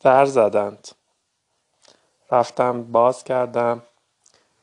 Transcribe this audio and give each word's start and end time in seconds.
در 0.00 0.24
زدند 0.24 0.88
رفتم 2.30 2.82
باز 2.82 3.24
کردم 3.24 3.82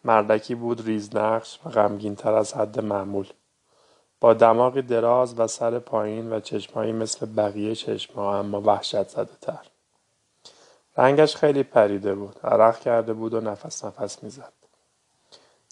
مردکی 0.04 0.55
بود 0.55 0.85
ریزنقش 0.85 1.59
و 1.65 1.70
غمگینتر 1.70 2.34
از 2.34 2.54
حد 2.54 2.79
معمول 2.79 3.27
با 4.21 4.34
دماغی 4.34 4.81
دراز 4.81 5.39
و 5.39 5.48
سر 5.48 5.79
پایین 5.79 6.34
و 6.34 6.39
چشمهایی 6.39 6.91
مثل 6.91 7.25
بقیه 7.25 7.75
چشمها 7.75 8.39
اما 8.39 8.61
وحشت 8.61 9.07
زده 9.07 9.35
تر. 9.41 9.66
رنگش 10.98 11.35
خیلی 11.35 11.63
پریده 11.63 12.15
بود. 12.15 12.40
عرق 12.43 12.79
کرده 12.79 13.13
بود 13.13 13.34
و 13.34 13.41
نفس 13.41 13.85
نفس 13.85 14.23
می‌زد. 14.23 14.54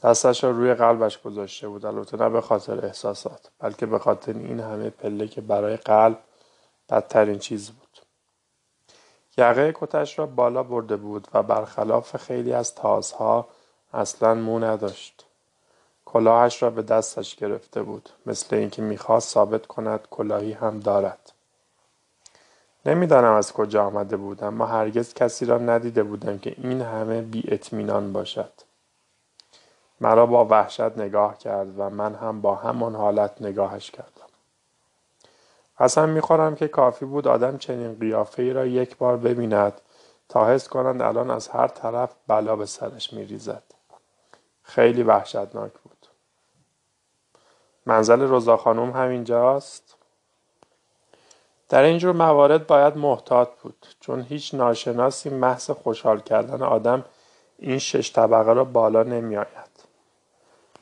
دستش 0.04 0.44
را 0.44 0.52
روی 0.52 0.74
قلبش 0.74 1.22
گذاشته 1.22 1.68
بود 1.68 1.86
البته 1.86 2.18
نه 2.18 2.30
به 2.30 2.42
خاطر 2.42 2.86
احساسات 2.86 3.52
بلکه 3.60 3.86
به 3.86 4.00
خاطر 4.00 4.34
این 4.34 4.60
همه 4.60 4.90
پله 4.90 5.28
که 5.28 5.42
برای 5.42 5.78
قلب 5.78 6.20
بدترین 6.90 7.40
چیز 7.40 7.72
بود 7.72 7.83
یقه 9.38 9.74
کتش 9.76 10.20
را 10.20 10.26
بالا 10.26 10.64
برده 10.64 10.96
بود 10.96 11.28
و 11.34 11.44
برخلاف 11.44 12.18
خیلی 12.18 12.54
از 12.54 12.76
تازها 12.76 13.48
اصلا 13.94 14.34
مو 14.34 14.60
نداشت. 14.60 15.26
کلاهش 16.06 16.64
را 16.64 16.70
به 16.70 16.82
دستش 16.82 17.36
گرفته 17.36 17.84
بود 17.84 18.10
مثل 18.26 18.56
اینکه 18.56 18.82
می‌خواست 18.82 19.30
ثابت 19.30 19.66
کند 19.66 20.08
کلاهی 20.12 20.52
هم 20.52 20.80
دارد. 20.80 21.32
نمی‌دانم 22.86 23.34
از 23.34 23.54
کجا 23.54 23.86
آمده 23.86 24.18
بود 24.18 24.44
اما 24.44 24.66
هرگز 24.66 25.14
کسی 25.14 25.46
را 25.46 25.58
ندیده 25.58 26.04
بودم 26.04 26.38
که 26.40 26.56
این 26.58 26.82
همه 26.82 27.22
بی 27.22 27.44
اطمینان 27.48 28.14
باشد. 28.14 28.52
مرا 30.02 30.26
با 30.26 30.46
وحشت 30.46 30.82
نگاه 30.98 31.38
کرد 31.38 31.80
و 31.80 31.90
من 31.90 32.16
هم 32.16 32.42
با 32.42 32.56
همان 32.56 32.96
حالت 32.96 33.42
نگاهش 33.42 33.92
کردم. 33.92 34.13
قسم 35.80 36.10
می‌خورم 36.10 36.56
که 36.56 36.68
کافی 36.68 37.06
بود 37.06 37.28
آدم 37.28 37.58
چنین 37.58 38.00
قیافه 38.00 38.44
ای 38.44 38.54
را 38.54 38.66
یک 38.66 38.98
بار 38.98 39.18
ببیند 39.18 39.74
تا 40.30 40.48
حس 40.48 40.68
کنند 40.68 41.02
الان 41.02 41.32
از 41.32 41.48
هر 41.48 41.68
طرف 41.68 42.16
بلا 42.28 42.56
به 42.56 42.66
سرش 42.66 43.14
میریزد 43.14 43.64
خیلی 44.64 45.04
وحشتناک 45.04 45.72
بود 45.72 46.08
منزل 47.86 48.22
رضا 48.22 48.58
خانم 48.58 48.92
همینجاست 48.92 49.96
در 51.70 51.84
اینجور 51.84 52.12
موارد 52.16 52.68
باید 52.68 52.98
محتاط 52.98 53.50
بود 53.62 53.88
چون 54.00 54.22
هیچ 54.22 54.54
ناشناسی 54.54 55.30
محض 55.30 55.72
خوشحال 55.72 56.20
کردن 56.20 56.62
آدم 56.62 57.06
این 57.60 57.80
شش 57.80 58.14
طبقه 58.14 58.54
را 58.54 58.64
بالا 58.64 59.04
نمی 59.04 59.38
آید. 59.38 59.74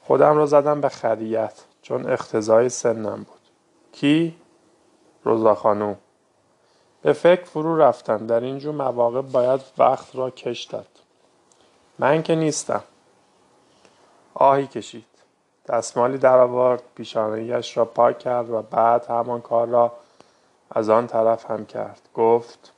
خودم 0.01 0.37
را 0.37 0.45
زدم 0.45 0.81
به 0.81 0.89
خریت 0.89 1.63
چون 1.81 2.09
اختزای 2.09 2.69
سنم 2.69 3.17
بود. 3.17 3.39
کی؟ 3.91 4.40
روزا 5.23 5.55
خانوم. 5.55 5.97
به 7.01 7.13
فکر 7.13 7.43
فرو 7.43 7.77
رفتم 7.77 8.27
در 8.27 8.39
اینجور 8.39 8.75
مواقع 8.75 9.21
باید 9.21 9.61
وقت 9.77 10.15
را 10.15 10.29
کش 10.29 10.63
داد. 10.63 10.87
من 11.99 12.23
که 12.23 12.35
نیستم. 12.35 12.83
آهی 14.33 14.67
کشید. 14.67 15.05
دستمالی 15.67 16.17
در 16.17 16.37
آورد 16.37 16.83
پیشانهیش 16.95 17.77
را 17.77 17.85
پاک 17.85 18.19
کرد 18.19 18.49
و 18.49 18.61
بعد 18.61 19.05
همان 19.05 19.41
کار 19.41 19.67
را 19.67 19.91
از 20.71 20.89
آن 20.89 21.07
طرف 21.07 21.51
هم 21.51 21.65
کرد 21.65 22.01
گفت 22.13 22.73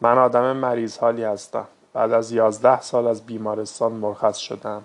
من 0.00 0.18
آدم 0.18 0.56
مریض 0.56 0.98
حالی 0.98 1.24
هستم 1.24 1.66
بعد 1.92 2.12
از 2.12 2.32
یازده 2.32 2.80
سال 2.80 3.06
از 3.06 3.26
بیمارستان 3.26 3.92
مرخص 3.92 4.36
شدم 4.36 4.84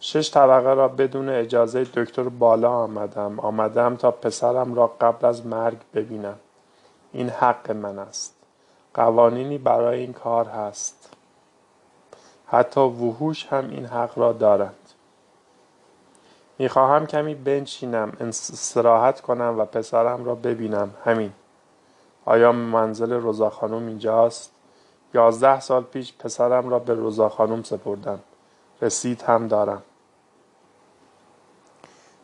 شش 0.00 0.30
طبقه 0.30 0.74
را 0.74 0.88
بدون 0.88 1.28
اجازه 1.28 1.84
دکتر 1.84 2.22
بالا 2.22 2.70
آمدم. 2.70 3.40
آمدم 3.40 3.96
تا 3.96 4.10
پسرم 4.10 4.74
را 4.74 4.86
قبل 5.00 5.26
از 5.26 5.46
مرگ 5.46 5.78
ببینم. 5.94 6.38
این 7.12 7.28
حق 7.28 7.70
من 7.70 7.98
است. 7.98 8.34
قوانینی 8.94 9.58
برای 9.58 10.00
این 10.00 10.12
کار 10.12 10.46
هست. 10.46 11.10
حتی 12.46 12.80
وحوش 12.80 13.46
هم 13.46 13.70
این 13.70 13.86
حق 13.86 14.18
را 14.18 14.32
دارند. 14.32 14.74
می‌خواهم 16.58 17.06
کمی 17.06 17.34
بنشینم 17.34 18.12
استراحت 18.20 19.20
کنم 19.20 19.54
و 19.58 19.64
پسرم 19.64 20.24
را 20.24 20.34
ببینم. 20.34 20.90
همین. 21.04 21.32
آیا 22.24 22.52
منزل 22.52 23.12
روزا 23.12 23.50
خانم 23.50 23.86
اینجاست؟ 23.86 24.52
یازده 25.14 25.60
سال 25.60 25.82
پیش 25.82 26.14
پسرم 26.18 26.68
را 26.68 26.78
به 26.78 26.94
روزا 26.94 27.28
خانم 27.28 27.62
سپردم. 27.62 28.20
رسید 28.82 29.22
هم 29.22 29.48
دارم. 29.48 29.82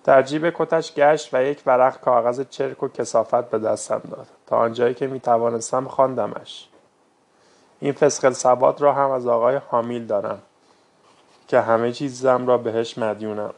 در 0.04 0.22
جیب 0.22 0.50
کتش 0.50 0.94
گشت 0.94 1.34
و 1.34 1.44
یک 1.44 1.62
ورق 1.66 2.00
کاغذ 2.00 2.44
چرک 2.50 2.82
و 2.82 2.88
کسافت 2.88 3.50
به 3.50 3.58
دستم 3.58 4.02
داد. 4.10 4.26
تا 4.46 4.58
آنجایی 4.58 4.94
که 4.94 5.06
می 5.06 5.20
توانستم 5.20 5.88
خواندمش. 5.88 6.68
این 7.80 7.92
فسقل 7.92 8.32
سبات 8.32 8.82
را 8.82 8.92
هم 8.92 9.10
از 9.10 9.26
آقای 9.26 9.56
حامیل 9.56 10.06
دارم 10.06 10.42
که 11.48 11.60
همه 11.60 11.92
چیزم 11.92 12.46
را 12.46 12.58
بهش 12.58 12.98
مدیونم. 12.98 13.54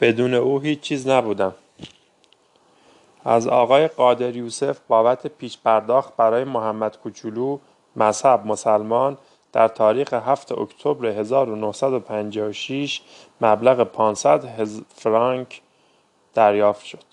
بدون 0.00 0.34
او 0.34 0.60
هیچ 0.60 0.80
چیز 0.80 1.08
نبودم. 1.08 1.54
از 3.24 3.46
آقای 3.46 3.88
قادر 3.88 4.36
یوسف 4.36 4.78
بابت 4.88 5.26
پیش 5.26 5.58
پرداخت 5.58 6.16
برای 6.16 6.44
محمد 6.44 6.98
کوچولو 6.98 7.58
مذهب 7.96 8.46
مسلمان 8.46 9.18
در 9.56 9.68
تاریخ 9.68 10.12
7 10.12 10.52
اکتبر 10.52 11.06
1956 11.06 13.00
مبلغ 13.40 13.84
500 13.84 14.44
فرانک 14.94 15.62
دریافت 16.34 16.84
شد. 16.84 17.04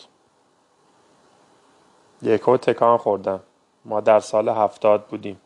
یکو 2.21 2.57
تکان 2.57 2.97
خوردم. 2.97 3.39
ما 3.85 4.01
در 4.01 4.19
سال 4.19 4.49
هفتاد 4.49 5.05
بودیم. 5.05 5.41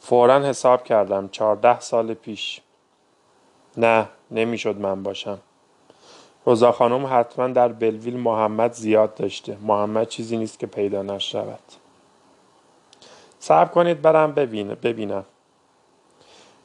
فورا 0.00 0.40
حساب 0.40 0.84
کردم. 0.84 1.28
چهارده 1.28 1.80
سال 1.80 2.14
پیش. 2.14 2.60
نه 3.76 4.08
نمی‌شد 4.30 4.76
من 4.76 5.02
باشم. 5.02 5.38
روزا 6.46 6.72
خانم 6.72 7.06
حتما 7.10 7.48
در 7.48 7.68
بلویل 7.68 8.16
محمد 8.16 8.72
زیاد 8.72 9.14
داشته. 9.14 9.56
محمد 9.60 10.08
چیزی 10.08 10.36
نیست 10.36 10.58
که 10.58 10.66
پیدا 10.66 11.02
نشود. 11.02 11.62
صبر 13.38 13.68
کنید 13.68 14.02
برم 14.02 14.32
ببینم. 14.32 15.24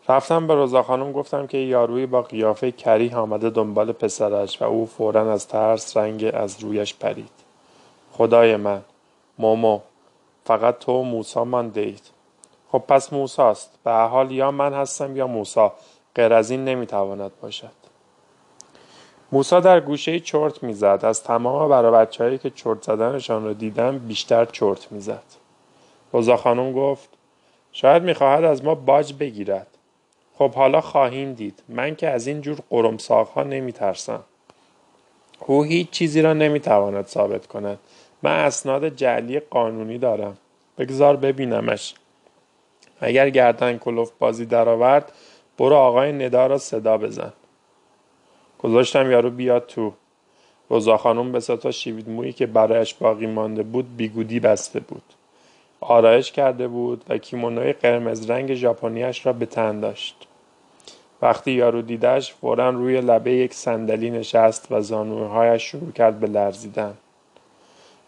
رفتم 0.10 0.48
به 0.48 0.56
روزا 0.56 0.84
خانم 0.84 1.12
گفتم 1.12 1.48
که 1.48 1.58
یاروی 1.58 2.06
با 2.06 2.22
قیافه 2.22 2.72
کریه 2.72 3.16
آمده 3.16 3.50
دنبال 3.50 3.92
پسرش 3.92 4.62
و 4.62 4.66
او 4.66 4.86
فورا 4.86 5.34
از 5.34 5.48
ترس 5.48 5.98
رنگ 5.98 6.32
از 6.34 6.60
رویش 6.60 6.94
پرید. 6.94 7.30
خدای 8.12 8.56
من 8.56 8.82
مومو 9.40 9.80
فقط 10.46 10.80
تو 10.80 10.92
و 10.92 11.04
موسا 11.04 11.46
مانده 11.46 11.82
اید 11.82 12.02
خب 12.72 12.84
پس 12.88 13.14
موساست. 13.14 13.80
به 13.84 13.92
حال 13.92 14.32
یا 14.32 14.52
من 14.52 14.74
هستم 14.74 15.18
یا 15.18 15.28
موسا. 15.28 15.74
غیر 16.16 16.34
از 16.34 16.52
این 16.52 16.66
نمی‌تواند 16.66 17.32
باشد. 17.42 17.72
موسا 19.32 19.60
در 19.60 19.80
گوشه 19.80 20.20
چرت 20.20 20.64
می‌زد. 20.64 21.00
از 21.04 21.24
تمام 21.24 21.70
برای 21.70 21.92
بچههایی 21.92 22.38
که 22.38 22.50
چرت 22.50 22.82
زدنشان 22.82 23.46
را 23.46 23.54
دیدم 23.54 23.98
بیشتر 23.98 24.46
چرت 24.46 24.92
می‌زد. 24.92 25.24
روزا 26.14 26.38
خانم 26.38 26.74
گفت 26.74 27.10
شاید 27.72 28.04
می‌خواهد 28.04 28.44
از 28.44 28.66
ما 28.66 28.76
باج 28.76 29.14
بگیرد. 29.14 29.68
خب 30.38 30.54
حالا 30.54 30.82
خواهیم 30.82 31.34
دید. 31.34 31.64
من 31.70 31.96
که 31.96 32.10
از 32.10 32.28
این 32.28 32.42
جور 32.42 32.60
قرمساق 32.70 33.40
نمی 33.40 33.72
ترسم 33.72 34.24
او 35.40 35.64
هیچ 35.64 35.90
چیزی 35.90 36.22
را 36.22 36.34
نمی 36.34 36.60
تواند 36.60 37.08
ثابت 37.08 37.48
کند. 37.48 37.80
من 38.24 38.32
اسناد 38.32 38.90
جعلی 38.90 39.40
قانونی 39.40 39.98
دارم. 39.98 40.38
بگذار 40.78 41.16
ببینمش. 41.16 41.96
اگر 43.00 43.30
گردن 43.30 43.78
کلوف 43.78 44.12
بازی 44.20 44.46
درآورد 44.46 45.12
برو 45.58 45.76
آقای 45.76 46.12
ندا 46.12 46.48
را 46.48 46.58
صدا 46.58 46.98
بزن. 46.98 47.34
گذاشتم 48.60 49.12
یارو 49.12 49.30
بیاد 49.30 49.68
تو. 49.68 49.94
روزا 50.70 50.98
خانم 50.98 51.32
به 51.32 51.40
ستا 51.40 51.72
شیوید 51.72 52.10
مویی 52.10 52.34
که 52.34 52.46
برایش 52.46 52.94
باقی 52.94 53.28
مانده 53.28 53.64
بود 53.64 53.98
بیگودی 53.98 54.40
بسته 54.40 54.80
بود. 54.80 55.04
آرایش 55.84 56.32
کرده 56.32 56.68
بود 56.68 57.04
و 57.10 57.18
کیمونوی 57.18 57.74
قرمز 57.74 58.30
رنگ 58.30 58.54
ژاپنیاش 58.54 59.26
را 59.26 59.34
به 59.34 59.46
تن 59.46 59.80
داشت. 59.80 60.28
وقتی 61.22 61.52
یارو 61.52 61.82
دیدش 61.82 62.34
فورا 62.34 62.70
روی 62.70 63.02
لبه 63.02 63.32
یک 63.32 63.54
صندلی 63.54 64.10
نشست 64.10 64.68
و 64.72 64.82
زانوهایش 64.82 65.64
شروع 65.64 65.92
کرد 65.92 66.20
به 66.20 66.28
لرزیدن. 66.28 66.94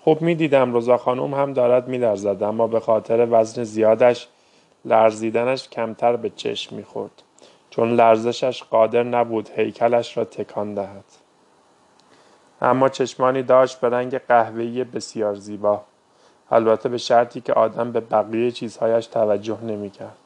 خوب 0.04 0.22
می 0.22 0.36
دیدم 0.36 0.74
روزا 0.74 0.98
خانم 0.98 1.34
هم 1.34 1.54
دارد 1.54 1.88
می 1.88 1.98
لرزد 1.98 2.44
اما 2.44 2.68
به 2.68 2.80
خاطر 2.80 3.28
وزن 3.32 3.64
زیادش 3.64 4.28
لرزیدنش 4.86 5.70
کمتر 5.70 6.16
به 6.16 6.30
چشم 6.30 6.76
می 6.76 6.84
خورد. 6.84 7.22
چون 7.70 7.94
لرزشش 7.94 8.64
قادر 8.64 9.04
نبود 9.04 9.50
هیکلش 9.56 10.18
را 10.18 10.26
تکان 10.26 10.74
دهد. 10.74 11.06
اما 12.62 12.90
چشمانی 12.90 13.44
داشت 13.44 13.80
به 13.80 13.90
رنگ 13.90 14.18
قهوه‌ای 14.18 14.84
بسیار 14.84 15.36
زیبا. 15.36 15.82
البته 16.52 16.90
به 16.90 16.98
شرطی 16.98 17.42
که 17.42 17.54
آدم 17.54 17.92
به 17.92 18.00
بقیه 18.00 18.52
چیزهایش 18.52 19.08
توجه 19.08 19.62
نمی 19.64 19.90
کرد. 19.90 20.18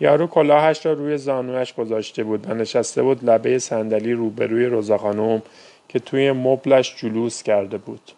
یارو 0.00 0.26
کلاهش 0.26 0.86
را 0.86 0.92
روی 0.92 1.18
زانویش 1.18 1.74
گذاشته 1.74 2.24
بود 2.24 2.50
و 2.50 2.54
نشسته 2.54 3.02
بود 3.02 3.24
لبه 3.24 3.58
صندلی 3.58 4.12
روبروی 4.12 4.66
روزا 4.66 4.98
خانم 4.98 5.42
که 5.88 5.98
توی 5.98 6.32
مبلش 6.32 6.96
جلوس 6.96 7.42
کرده 7.42 7.78
بود. 7.78 8.12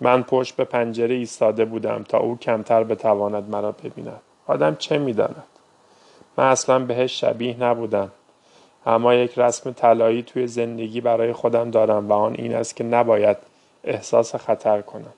من 0.00 0.22
پشت 0.22 0.56
به 0.56 0.64
پنجره 0.64 1.14
ایستاده 1.14 1.64
بودم 1.64 2.04
تا 2.08 2.18
او 2.18 2.38
کمتر 2.38 2.84
بتواند 2.84 3.50
مرا 3.50 3.72
ببیند 3.72 4.20
آدم 4.46 4.76
چه 4.76 4.98
می‌داند 4.98 5.44
من 6.36 6.44
اصلا 6.44 6.78
بهش 6.78 7.20
شبیه 7.20 7.56
نبودم 7.60 8.10
اما 8.86 9.14
یک 9.14 9.38
رسم 9.38 9.72
طلایی 9.72 10.22
توی 10.22 10.46
زندگی 10.46 11.00
برای 11.00 11.32
خودم 11.32 11.70
دارم 11.70 12.08
و 12.08 12.12
آن 12.12 12.34
این 12.38 12.54
است 12.54 12.76
که 12.76 12.84
نباید 12.84 13.36
احساس 13.84 14.34
خطر 14.34 14.82
کنم 14.82 15.14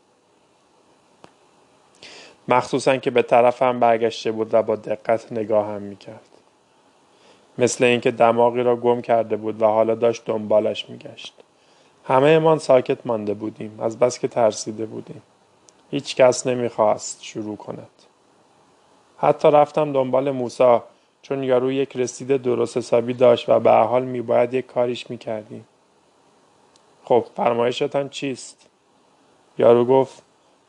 مخصوصا 2.49 2.97
که 2.97 3.11
به 3.11 3.23
طرفم 3.23 3.81
برگشته 3.81 4.33
بود 4.33 4.55
و 4.55 4.63
با 4.63 4.77
دقت 4.77 5.33
نگاهم 5.33 5.83
می‌کرد. 5.83 6.21
مثل 7.59 7.85
اینکه 7.85 8.11
دماغی 8.11 8.63
را 8.63 8.77
گم 8.77 9.01
کرده 9.01 9.37
بود 9.37 9.63
و 9.63 9.67
حالا 9.67 9.95
داشت 9.95 10.25
دنبالش 10.25 10.91
میگشت. 10.91 11.35
همه 12.05 12.39
من 12.39 12.59
ساکت 12.59 13.07
مانده 13.07 13.35
بودیم 13.35 13.81
از 13.81 13.99
بس 13.99 14.19
که 14.19 14.29
ترسیده 14.29 14.87
بودیم. 14.87 15.23
هیچ 15.91 16.17
کس 16.17 16.47
نمی‌خواست 16.47 17.25
شروع 17.25 17.57
کند. 17.57 17.89
حتی 19.19 19.51
رفتم 19.51 19.93
دنبال 19.93 20.31
موسا 20.31 20.85
چون 21.23 21.43
یارو 21.43 21.73
یک 21.73 21.97
رسید 21.97 22.37
درست 22.37 22.77
حسابی 22.77 23.15
داشت 23.15 23.49
و 23.49 23.61
به 23.61 23.71
حال 23.71 24.05
میباید 24.05 24.55
یک 24.55 24.67
کاریش 24.67 25.11
می‌کردیم. 25.11 25.67
خب 27.05 27.25
فرمایشتان 27.37 28.09
چیست؟ 28.09 28.67
یارو 29.59 29.85
گفت 29.85 30.23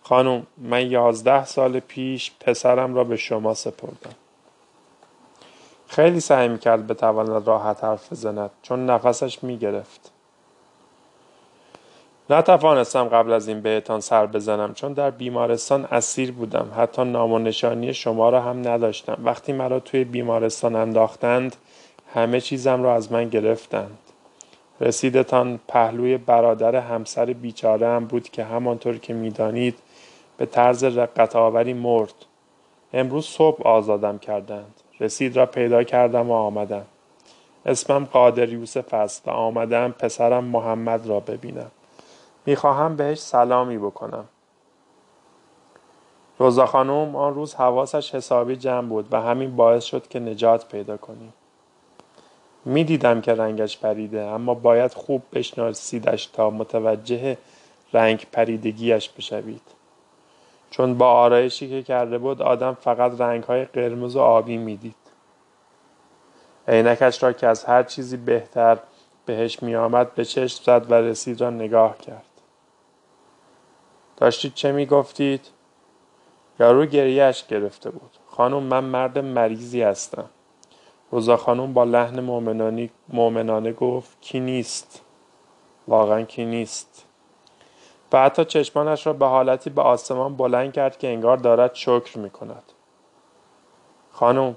خانم 0.04 0.48
من 0.57 0.92
یازده 0.92 1.46
سال 1.46 1.80
پیش 1.80 2.31
پسرم 2.40 2.96
را 2.96 3.04
به 3.04 3.18
شما 3.18 3.54
سپردم. 3.54 4.16
خیلی 5.88 6.19
سعی 6.19 6.48
می‌کرد 6.48 6.88
بتواند 6.88 7.48
راحت 7.48 7.84
حرف 7.84 8.12
بزند 8.12 8.50
چون 8.62 8.86
نفسش 8.86 9.44
می‌گرفت. 9.44 10.12
نتوانستم 12.30 13.04
قبل 13.04 13.34
از 13.34 13.48
این 13.48 13.62
بهتان 13.62 14.00
سر 14.00 14.25
بزنم 14.25 14.74
چون 14.74 14.94
در 14.94 15.12
بیمارستان 15.12 15.86
اسیر 15.86 16.31
بودم. 16.31 16.72
حتی 16.78 17.04
نام 17.04 17.34
و 17.34 17.40
نشانی 17.40 17.94
شما 17.94 18.30
را 18.30 18.42
هم 18.42 18.68
نداشتم. 18.68 19.18
وقتی 19.24 19.54
مرا 19.54 19.80
توی 19.80 20.04
بیمارستان 20.04 20.75
انداختند 20.75 21.56
همه 22.13 22.42
چیزم 22.42 22.84
را 22.84 22.96
از 22.96 23.12
من 23.12 23.30
گرفتند. 23.30 23.98
رسیدتان 24.81 25.60
پهلوی 25.68 26.18
برادر 26.18 26.75
همسر 26.75 27.25
بیچاره 27.25 27.88
هم 27.88 28.06
بود 28.06 28.30
که 28.30 28.44
همانطور 28.44 28.98
که 28.98 29.13
می‌دانید 29.13 29.78
به 30.39 30.45
طرز 30.45 30.83
رقت 30.83 31.36
آوری 31.36 31.74
مرد. 31.74 32.13
امروز 32.94 33.25
صبح 33.25 33.68
آزادم 33.68 34.18
کردند. 34.18 34.74
رسید 35.00 35.38
را 35.38 35.45
پیدا 35.45 35.83
کردم 35.83 36.30
و 36.30 36.33
آمدم. 36.33 36.86
اسمم 37.65 38.06
قادر 38.06 38.50
یوسف 38.50 38.94
است 38.94 39.27
و 39.27 39.31
آمدم 39.31 39.91
پسرم 39.91 40.44
محمد 40.44 41.07
را 41.07 41.19
ببینم. 41.19 41.71
می‌خواهم 42.45 42.95
بهش 42.95 43.19
سلامی 43.19 43.77
بکنم. 43.77 44.25
روزا 46.38 46.65
خانم 46.65 47.15
آن 47.15 47.33
روز 47.33 47.56
حواسش 47.56 48.15
حسابی 48.15 48.56
جمع 48.56 48.88
بود 48.88 49.07
و 49.12 49.21
همین 49.21 49.56
باعث 49.56 49.83
شد 49.83 50.07
که 50.07 50.19
نجات 50.19 50.68
پیدا 50.68 50.97
کنیم. 50.97 51.33
می‌دیدم 52.65 53.21
که 53.21 53.33
رنگش 53.33 53.77
پریده 53.77 54.21
اما 54.21 54.53
باید 54.53 54.94
خوب 54.94 55.21
بشناسیدش 55.33 56.25
تا 56.25 56.50
متوجه 56.50 57.38
رنگ 57.94 58.25
پریدگیش 58.31 59.09
بشوید. 59.09 59.78
چون 60.69 60.98
با 60.98 61.12
آرایشی 61.12 61.69
که 61.69 61.83
کرده 61.83 62.18
بود 62.18 62.42
آدم 62.42 62.74
فقط 62.74 63.21
رنگهای 63.21 63.66
قرمز 63.66 64.16
و 64.16 64.19
آبی 64.19 64.57
می‌دید. 64.57 64.95
عینکش 66.68 67.24
را 67.24 67.33
که 67.33 67.48
از 67.48 67.66
هر 67.66 67.83
چیزی 67.83 68.18
بهتر 68.18 68.77
بهش 69.25 69.63
میآمد 69.63 70.16
به 70.16 70.25
چشم 70.25 70.63
زد 70.63 70.92
و 70.92 70.94
رسید 70.94 71.42
را 71.42 71.50
نگاه 71.50 71.98
کرد. 71.98 72.25
داشتید 74.18 74.54
چه 74.54 74.71
می‌گفتید؟ 74.71 75.48
یارو 76.60 76.86
گریهش 76.86 77.45
گرفته 77.48 77.89
بود. 77.89 78.18
خانم 78.27 78.63
من 78.63 78.83
مرد 78.83 79.19
مریضی 79.19 79.81
هستم. 79.81 80.30
روزا 81.12 81.38
خانم 81.38 81.74
با 81.74 81.83
لحن 81.83 82.19
مؤمنانه 83.10 83.74
گفت 83.74 84.22
کی 84.22 84.39
نیست؟ 84.39 85.01
واقعا 85.88 86.22
کی 86.22 86.45
نیست؟ 86.45 87.06
و 88.13 88.21
حتی 88.21 88.45
چشمانش 88.45 89.07
را 89.07 89.13
به 89.13 89.25
حالتی 89.25 89.69
به 89.69 89.81
آسمان 89.81 90.38
بلند 90.38 90.73
کرد 90.73 90.97
که 90.97 91.07
انگار 91.07 91.38
دارد 91.38 91.75
شکر 91.75 92.17
می 92.17 92.29
کند. 92.29 92.63
خانم 94.11 94.56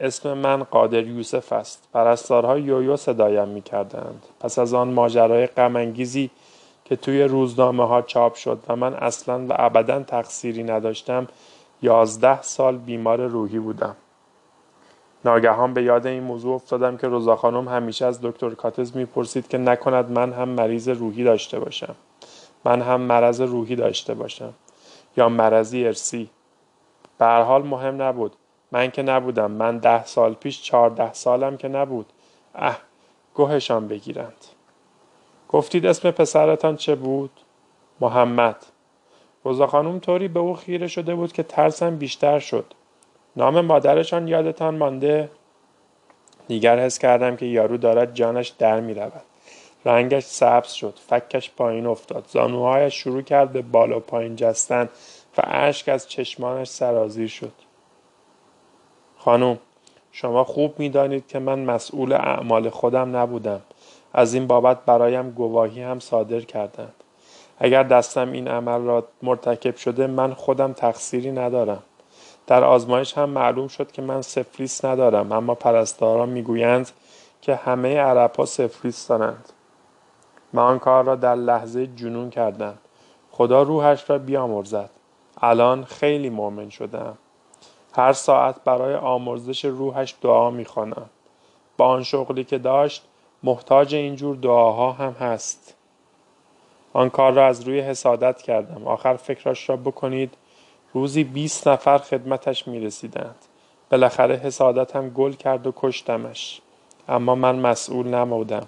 اسم 0.00 0.32
من 0.32 0.62
قادر 0.62 1.06
یوسف 1.06 1.52
است. 1.52 1.88
پرستارها 1.92 2.58
یویو 2.58 2.96
صدایم 2.96 3.48
می 3.48 3.62
کردند. 3.62 4.26
پس 4.40 4.58
از 4.58 4.74
آن 4.74 4.88
ماجرای 4.88 5.46
غمانگیزی 5.46 6.30
که 6.84 6.96
توی 6.96 7.22
روزنامه 7.22 7.86
ها 7.86 8.02
چاپ 8.02 8.34
شد 8.34 8.58
و 8.68 8.76
من 8.76 8.94
اصلا 8.94 9.46
و 9.46 9.52
ابدا 9.56 10.02
تقصیری 10.02 10.62
نداشتم 10.62 11.28
یازده 11.82 12.42
سال 12.42 12.76
بیمار 12.76 13.26
روحی 13.26 13.58
بودم. 13.58 13.96
ناگهان 15.24 15.74
به 15.74 15.82
یاد 15.82 16.06
این 16.06 16.22
موضوع 16.22 16.54
افتادم 16.54 16.96
که 16.96 17.08
روزا 17.08 17.36
خانم 17.36 17.68
همیشه 17.68 18.06
از 18.06 18.20
دکتر 18.22 18.50
کاتز 18.50 18.96
می‌پرسید 18.96 19.48
که 19.48 19.58
نکند 19.58 20.10
من 20.10 20.32
هم 20.32 20.48
مریض 20.48 20.88
روحی 20.88 21.24
داشته 21.24 21.58
باشم. 21.58 21.94
من 22.64 22.82
هم 22.82 23.00
مرض 23.00 23.40
روحی 23.40 23.76
داشته 23.76 24.14
باشم. 24.14 24.54
یا 25.16 25.28
مرضی 25.28 25.86
ارسی. 25.86 26.30
به 27.18 27.26
حال 27.26 27.62
مهم 27.62 28.02
نبود. 28.02 28.36
من 28.72 28.90
که 28.90 29.02
نبودم. 29.02 29.50
من 29.50 29.78
ده 29.78 30.04
سال 30.04 30.34
پیش 30.34 30.62
چهارده 30.62 31.12
سالم 31.12 31.56
که 31.56 31.68
نبود. 31.68 32.06
اه 32.54 32.78
گوهشان 33.34 33.88
بگیرند. 33.88 34.44
گفتید 35.48 35.86
اسم 35.86 36.10
پسرتان 36.10 36.76
چه 36.76 36.94
بود؟ 36.94 37.30
محمد. 38.00 38.66
روزا 39.44 39.66
خانم 39.66 39.98
طوری 39.98 40.28
به 40.28 40.40
او 40.40 40.54
خیره 40.54 40.86
شده 40.86 41.14
بود 41.14 41.32
که 41.32 41.42
ترسم 41.42 41.96
بیشتر 41.96 42.38
شد. 42.38 42.74
نام 43.36 43.60
مادرشان 43.60 44.28
یادتان 44.28 44.76
مانده؟ 44.76 45.30
دیگر 46.48 46.78
حس 46.78 46.98
کردم 46.98 47.36
که 47.36 47.46
یارو 47.46 47.76
دارد 47.76 48.14
جانش 48.14 48.48
در 48.48 48.80
می 48.80 48.94
رود. 48.94 49.22
رنگش 49.84 50.24
سبز 50.24 50.72
شد 50.72 50.94
فکش 51.08 51.50
پایین 51.50 51.86
افتاد. 51.86 52.24
زانوهایش 52.28 52.94
شروع 52.94 53.22
کرد 53.22 53.52
به 53.52 53.62
بالا 53.62 53.98
پایین 53.98 54.36
جستن 54.36 54.88
و 55.38 55.42
اشک 55.44 55.88
از 55.88 56.08
چشمانش 56.08 56.68
سرازیر 56.68 57.28
شد. 57.28 57.52
خانم 59.18 59.58
شما 60.12 60.44
خوب 60.44 60.74
می‌دانید 60.78 61.26
که 61.26 61.38
من 61.38 61.58
مسئول 61.58 62.12
اعمال 62.12 62.70
خودم 62.70 63.16
نبودم. 63.16 63.60
از 64.12 64.34
این 64.34 64.46
بابت 64.46 64.84
برایم 64.84 65.30
گواهی 65.30 65.82
هم 65.82 66.00
صادر 66.00 66.40
کردند. 66.40 66.94
اگر 67.58 67.82
دستم 67.82 68.32
این 68.32 68.48
عمل 68.48 68.84
را 68.84 69.04
مرتکب 69.22 69.76
شده 69.76 70.06
من 70.06 70.34
خودم 70.34 70.72
تقصیری 70.72 71.32
ندارم. 71.32 71.82
در 72.46 72.64
آزمایش 72.64 73.18
هم 73.18 73.30
معلوم 73.30 73.68
شد 73.68 73.92
که 73.92 74.02
من 74.02 74.22
سفلیس 74.22 74.84
ندارم 74.84 75.32
اما 75.32 75.54
پرستاران 75.54 76.28
می‌گویند 76.28 76.90
که 77.40 77.54
همه 77.54 77.98
عرب 77.98 78.36
ها 78.36 78.44
سفلیس 78.44 79.08
دارند. 79.08 79.48
من 80.52 80.62
آن 80.62 80.78
کار 80.78 81.04
را 81.04 81.16
در 81.16 81.34
لحظه 81.34 81.86
جنون 81.86 82.30
کردم. 82.30 82.78
خدا 83.30 83.62
روحش 83.62 84.10
را 84.10 84.18
بیامرزد. 84.18 84.90
الان 85.40 85.84
خیلی 85.84 86.30
مؤمن 86.30 86.68
شدم. 86.68 87.18
هر 87.92 88.12
ساعت 88.12 88.64
برای 88.64 88.94
آمرزش 88.94 89.64
روحش 89.64 90.14
دعا 90.22 90.50
می‌خوانم. 90.50 91.10
با 91.76 91.86
آن 91.86 92.02
شغلی 92.02 92.44
که 92.44 92.58
داشت 92.58 93.04
محتاج 93.42 93.94
اینجور 93.94 94.36
دعاها 94.36 94.92
هم 94.92 95.12
هست. 95.12 95.74
آن 96.92 97.10
کار 97.10 97.32
را 97.32 97.46
از 97.46 97.60
روی 97.60 97.80
حسادت 97.80 98.42
کردم. 98.42 98.86
آخر 98.86 99.16
فکرش 99.16 99.68
را 99.68 99.76
بکنید. 99.76 100.34
روزی 100.94 101.24
بیست 101.24 101.68
نفر 101.68 101.98
خدمتش 101.98 102.68
می 102.68 102.80
رسیدند 102.80 103.36
بالاخره 103.90 104.36
حسادتم 104.36 105.08
گل 105.08 105.32
کرد 105.32 105.66
و 105.66 105.72
کشتمش. 105.76 106.60
اما 107.08 107.34
من 107.34 107.56
مسئول 107.56 108.06
نمودم. 108.06 108.66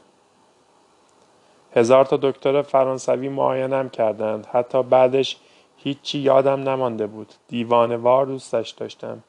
هزار 1.75 2.05
تا 2.05 2.17
دکتر 2.23 2.63
فرانسوی 2.63 3.29
معاینم 3.29 3.89
کردند. 3.89 4.47
حتی 4.47 4.83
بعدش 4.83 5.37
هیچی 5.77 6.19
یادم 6.19 6.69
نمانده 6.69 7.07
بود. 7.07 7.35
دیوانه 7.49 7.97
وار 7.97 8.27
دوستش 8.27 8.71
داشتم. 8.71 9.23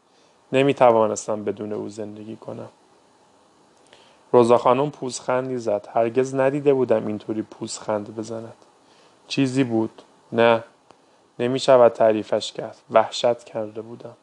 نمی 0.53 0.74
توانستم 0.74 1.43
بدون 1.43 1.74
او 1.74 1.89
زندگی 1.89 2.36
کنم. 2.36 2.69
روزا 4.31 4.57
خانم 4.57 4.91
پوزخندی 4.91 5.57
زد. 5.57 5.88
هرگز 5.93 6.36
ندیده 6.36 6.74
بودم 6.74 7.07
اینطوری 7.07 7.41
پوزخند 7.41 8.15
بزند. 8.15 8.53
چیزی 9.27 9.63
بود؟ 9.63 10.01
نه. 10.31 10.63
نمی 11.39 11.60
شود 11.60 11.91
تعریفش 11.91 12.51
کرد. 12.51 12.77
وحشت 12.91 13.43
کرده 13.43 13.81
بودم. 13.81 14.17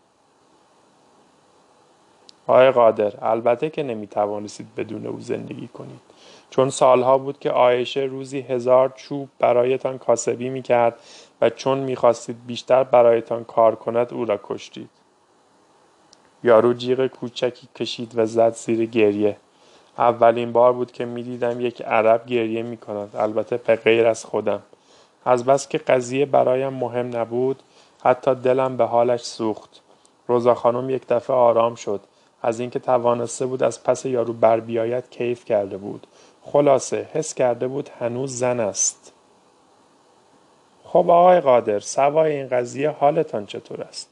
آقای 2.46 2.70
قادر 2.70 3.12
البته 3.22 3.70
که 3.70 3.82
نمی 3.82 4.06
توانستید 4.06 4.74
بدون 4.76 5.06
او 5.06 5.20
زندگی 5.20 5.68
کنید. 5.68 6.07
چون 6.50 6.70
سالها 6.70 7.18
بود 7.18 7.38
که 7.38 7.50
آیشه 7.50 8.00
روزی 8.00 8.40
هزار 8.40 8.92
چوب 8.96 9.28
برایتان 9.38 9.98
کاسبی 9.98 10.48
می 10.48 10.62
کرد 10.62 11.00
و 11.40 11.50
چون 11.50 11.78
می 11.78 11.96
خواستید 11.96 12.46
بیشتر 12.46 12.84
برایتان 12.84 13.44
کار 13.44 13.74
کند 13.74 14.14
او 14.14 14.24
را 14.24 14.40
کشتید. 14.44 14.90
یارو 16.44 16.72
جیغ 16.72 17.06
کوچکی 17.06 17.68
کشید 17.76 18.12
و 18.18 18.26
زد 18.26 18.54
زیر 18.54 18.86
گریه. 18.86 19.36
اولین 19.98 20.52
بار 20.52 20.72
بود 20.72 20.92
که 20.92 21.04
می 21.04 21.22
دیدم 21.22 21.60
یک 21.60 21.82
عرب 21.82 22.26
گریه 22.26 22.62
می 22.62 22.76
کند. 22.76 23.16
البته 23.16 23.56
به 23.56 23.76
غیر 23.76 24.06
از 24.06 24.24
خودم. 24.24 24.62
از 25.24 25.44
بس 25.44 25.68
که 25.68 25.78
قضیه 25.78 26.26
برایم 26.26 26.72
مهم 26.72 27.16
نبود 27.16 27.62
حتی 28.04 28.34
دلم 28.34 28.76
به 28.76 28.84
حالش 28.84 29.22
سوخت 29.22 29.80
روزا 30.26 30.54
خانم 30.54 30.90
یک 30.90 31.02
دفعه 31.08 31.36
آرام 31.36 31.74
شد 31.74 32.00
از 32.42 32.60
اینکه 32.60 32.78
توانسته 32.78 33.46
بود 33.46 33.62
از 33.62 33.82
پس 33.82 34.04
یارو 34.04 34.32
بر 34.32 34.60
بیاید 34.60 35.10
کیف 35.10 35.44
کرده 35.44 35.76
بود 35.76 36.06
خلاصه 36.52 37.08
حس 37.12 37.34
کرده 37.34 37.68
بود 37.68 37.90
هنوز 37.98 38.38
زن 38.38 38.60
است. 38.60 39.12
خب 40.84 41.10
آقای 41.10 41.40
قادر 41.40 41.80
سوای 41.80 42.32
این 42.32 42.48
قضیه 42.48 42.90
حالتان 42.90 43.46
چطور 43.46 43.82
است؟ 43.82 44.08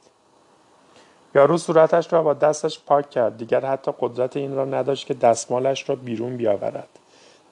یارو 1.35 1.59
صورتش 1.59 2.13
را 2.13 2.23
با 2.23 2.35
دستش 2.35 2.81
پاک 2.87 3.11
کرد 3.11 3.37
دیگر 3.37 3.67
حتی 3.67 3.93
قدرت 4.01 4.37
این 4.37 4.57
را 4.57 4.65
نداشت 4.65 5.07
که 5.07 5.15
دستمالش 5.15 5.89
را 5.89 5.97
بیرون 5.97 6.37
بیاورد. 6.37 6.89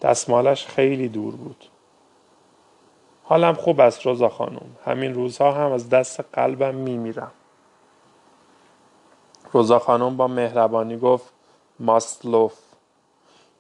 دستمالش 0.03 0.67
خیلی 0.67 1.09
دور 1.09 1.37
بود. 1.37 1.65
حالم 3.25 3.55
خوب 3.55 3.81
است 3.81 4.07
روزا 4.07 4.29
خانم. 4.29 4.77
همین 4.85 5.15
روزها 5.15 5.53
هم 5.53 5.73
از 5.73 5.89
دست 5.89 6.21
قلبم 6.33 6.75
میمیرم. 6.75 7.33
روزا 9.53 9.79
خانم 9.79 10.17
با 10.17 10.27
مهربانی 10.27 10.97
گفت 10.97 11.33
ماستلوف 11.81 12.55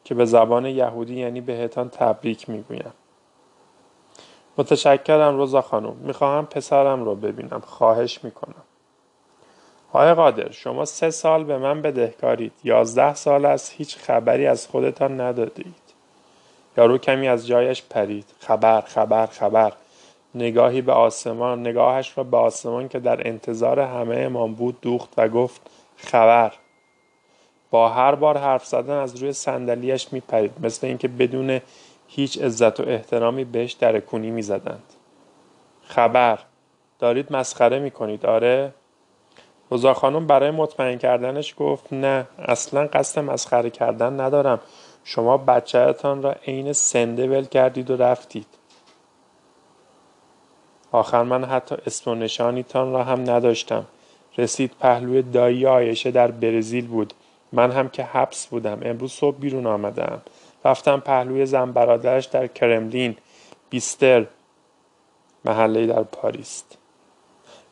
که 0.04 0.14
به 0.14 0.24
زبان 0.24 0.66
یهودی 0.66 1.14
یعنی 1.14 1.40
بهتان 1.40 1.88
تبریک 1.88 2.50
می‌گویم. 2.50 2.92
متشکرم 4.58 5.36
روزا 5.36 5.62
خانم. 5.62 5.96
می‌خواهم 5.96 6.46
پسرم 6.46 7.04
رو 7.04 7.14
ببینم. 7.14 7.62
خواهش 7.66 8.24
می‌کنم. 8.24 8.62
آقای 9.92 10.14
قادر 10.14 10.50
شما 10.50 10.84
سه 10.84 11.10
سال 11.10 11.44
به 11.44 11.58
من 11.58 11.82
بدهکارید. 11.82 12.52
یازده 12.64 13.14
سال 13.14 13.44
است. 13.44 13.72
هیچ 13.72 13.96
خبری 13.96 14.46
از 14.46 14.66
خودتان 14.66 15.20
ندادید. 15.20 15.74
یارو 16.76 16.98
کمی 16.98 17.28
از 17.28 17.46
جایش 17.46 17.82
پرید. 17.82 18.26
خبر 18.40 18.80
خبر 18.80 19.26
خبر. 19.26 19.72
نگاهی 20.34 20.82
به 20.82 20.92
آسمان 20.92 21.60
نگاهش 21.60 22.18
را 22.18 22.24
به 22.24 22.36
آسمان 22.36 22.88
که 22.88 22.98
در 22.98 23.28
انتظار 23.28 23.80
همه 23.80 24.16
امان 24.16 24.54
بود 24.54 24.80
دوخت 24.80 25.08
و 25.16 25.28
گفت 25.28 25.60
خبر. 25.96 26.52
با 27.74 27.88
هر 27.88 28.14
بار 28.14 28.38
حرف 28.38 28.66
زدن 28.66 28.94
از 28.94 29.16
روی 29.16 29.32
صندلیاش 29.32 30.12
میپرید. 30.12 30.52
مثل 30.62 30.86
اینکه 30.86 31.08
بدون 31.08 31.60
هیچ 32.08 32.38
عزت 32.38 32.80
و 32.80 32.82
احترامی 32.88 33.44
بهش 33.44 33.72
درکونی 33.72 34.30
می‌زدند. 34.30 34.82
خبر. 35.86 36.38
دارید 36.98 37.32
مسخره 37.32 37.78
می‌کنید. 37.78 38.26
آره. 38.26 38.72
روزا 39.70 39.94
خانم 39.94 40.26
برای 40.26 40.50
مطمئن 40.50 40.98
کردنش 40.98 41.54
گفت 41.58 41.92
نه 41.92 42.26
اصلا 42.38 42.86
قصد 42.86 43.20
مسخره 43.20 43.70
کردن 43.70 44.20
ندارم. 44.20 44.60
شما 45.04 45.36
بچهتان 45.36 46.22
را 46.22 46.32
عین 46.32 46.72
سنده 46.72 47.26
ول 47.26 47.44
کردید 47.44 47.90
و 47.90 47.96
رفتید. 47.96 48.46
آخر 50.92 51.22
من 51.22 51.44
حتی 51.44 51.76
اسم 51.86 52.10
و 52.10 52.14
نشانیتان 52.14 52.92
را 52.92 53.04
هم 53.04 53.20
نداشتم. 53.20 53.84
رسید 54.38 54.72
پهلوی 54.80 55.22
دایی 55.22 55.66
آیشه 55.66 56.10
در 56.10 56.30
برزیل 56.30 56.86
بود. 56.86 57.14
من 57.54 57.70
هم 57.70 57.88
که 57.88 58.02
حبس 58.02 58.46
بودم. 58.46 58.80
امروز 58.82 59.12
صبح 59.12 59.36
بیرون 59.36 59.66
آمدم. 59.66 60.22
رفتم 60.64 61.00
پهلوی 61.00 61.46
زن 61.46 61.72
برادرش 61.72 62.24
در 62.24 62.46
کرملین 62.46 63.16
بیستر 63.70 64.26
محله 65.44 65.86
در 65.86 66.02
پاریس. 66.02 66.64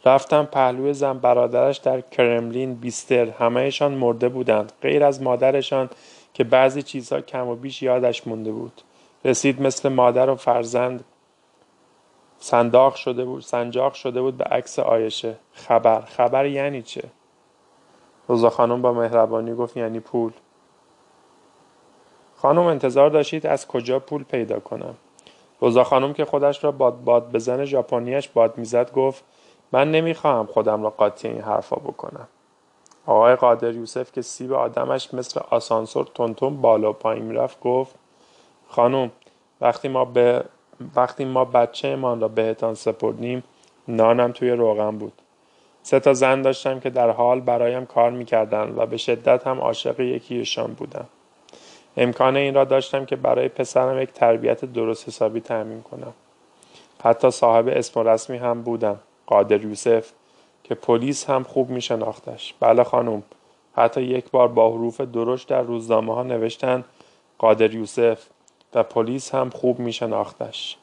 رفتم 0.04 0.44
پهلوی 0.44 0.94
زن 0.94 1.18
برادرش 1.18 1.76
در 1.76 2.00
کرملین 2.00 2.74
بیستر. 2.74 3.30
همهشان 3.30 3.92
مرده 3.92 4.28
بودند. 4.28 4.72
غیر 4.82 5.04
از 5.04 5.22
مادرشان 5.22 5.90
که 6.34 6.44
بعضی 6.44 6.82
چیزها 6.82 7.20
کم 7.20 7.48
و 7.48 7.54
بیش 7.54 7.82
یادش 7.82 8.26
مونده 8.26 8.52
بود. 8.52 8.82
رسید 9.24 9.62
مثل 9.62 9.88
مادر 9.88 10.30
و 10.30 10.34
فرزند. 10.34 11.04
صنداق 12.38 12.94
شده 12.94 13.24
بود 13.24 13.42
سنجاق 13.42 13.94
شده 13.94 14.20
بود 14.20 14.36
به 14.36 14.44
عکس 14.44 14.78
آیشه. 14.78 15.36
خبر. 15.52 16.00
خبر 16.00 16.46
یعنی 16.46 16.82
چه؟ 16.82 17.02
روزا 18.28 18.50
خانم 18.50 18.82
با 18.82 18.92
مهربانی 18.92 19.54
گفت 19.54 19.76
یعنی 19.76 20.00
پول. 20.00 20.32
خانم 22.36 22.62
انتظار 22.62 23.10
داشتید 23.10 23.46
از 23.46 23.66
کجا 23.66 23.98
پول 23.98 24.24
پیدا 24.24 24.60
کنم. 24.60 24.94
روزا 25.60 25.84
خانم 25.84 26.12
که 26.12 26.24
خودش 26.24 26.64
را 26.64 26.72
باد 26.72 27.04
باد 27.04 27.32
بزن 27.32 27.64
ژاپنیش 27.64 28.28
باد 28.28 28.58
می‌زد 28.58 28.92
گفت 28.92 29.24
من 29.72 29.90
نمی‌خواهم 29.90 30.46
خودم 30.46 30.82
را 30.82 30.90
قاطی 30.90 31.28
این 31.28 31.40
حرفا 31.40 31.76
بکنم. 31.76 32.28
آقای 33.06 33.36
قادر 33.36 33.72
یوسف 33.72 34.12
که 34.12 34.22
سیب 34.22 34.52
آدمش 34.52 35.14
مثل 35.14 35.40
آسانسور 35.50 36.06
تونتون 36.14 36.60
بالا 36.60 36.92
پایین 36.92 37.24
می‌رفت 37.24 37.60
گفت 37.60 37.94
خانم 38.68 39.10
وقتی 39.60 39.88
ما 39.88 40.04
به 40.04 40.44
وقتی 40.96 41.24
ما 41.24 41.44
بچه 41.44 41.96
را 41.96 42.28
بهتان 42.28 42.74
سپردیم 42.74 43.42
نانم 43.88 44.32
توی 44.32 44.50
روغن 44.50 44.90
بود. 44.98 45.21
سه 45.82 46.00
تا 46.00 46.14
زن 46.14 46.42
داشتم 46.42 46.80
که 46.80 46.90
در 46.90 47.10
حال 47.10 47.40
برایم 47.40 47.86
کار 47.86 48.10
می‌کردن 48.10 48.74
و 48.76 48.86
به 48.86 48.96
شدت 48.96 49.46
هم 49.46 49.60
عاشق 49.60 50.00
یکیشان 50.00 50.72
بودم. 50.72 51.06
امکان 51.96 52.36
این 52.36 52.54
را 52.54 52.64
داشتم 52.64 53.04
که 53.04 53.16
برای 53.16 53.48
پسرم 53.48 54.02
یک 54.02 54.12
تربیت 54.12 54.64
درست 54.64 55.08
حسابی 55.08 55.40
تأمین 55.40 55.82
کنم. 55.82 56.12
حتی 57.04 57.30
صاحب 57.30 57.68
اسم 57.68 58.00
و 58.00 58.02
رسمی 58.02 58.36
هم 58.36 58.62
بودم 58.62 58.98
قادر 59.26 59.64
یوسف 59.64 60.10
که 60.64 60.74
پلیس 60.74 61.30
هم 61.30 61.42
خوب 61.42 61.70
می 61.70 61.80
شناختش 61.80 62.54
بله 62.60 62.84
خانم 62.84 63.22
حتی 63.76 64.02
یک 64.02 64.30
بار 64.30 64.48
با 64.48 64.70
حروف 64.70 65.00
درشت 65.00 65.48
در 65.48 65.62
روزنامه 65.62 66.14
ها 66.14 66.22
نوشتن 66.22 66.84
قادر 67.38 67.74
یوسف 67.74 68.26
و 68.74 68.82
پلیس 68.82 69.34
هم 69.34 69.50
خوب 69.50 69.78
می 69.78 69.92
شناختش 69.92 70.76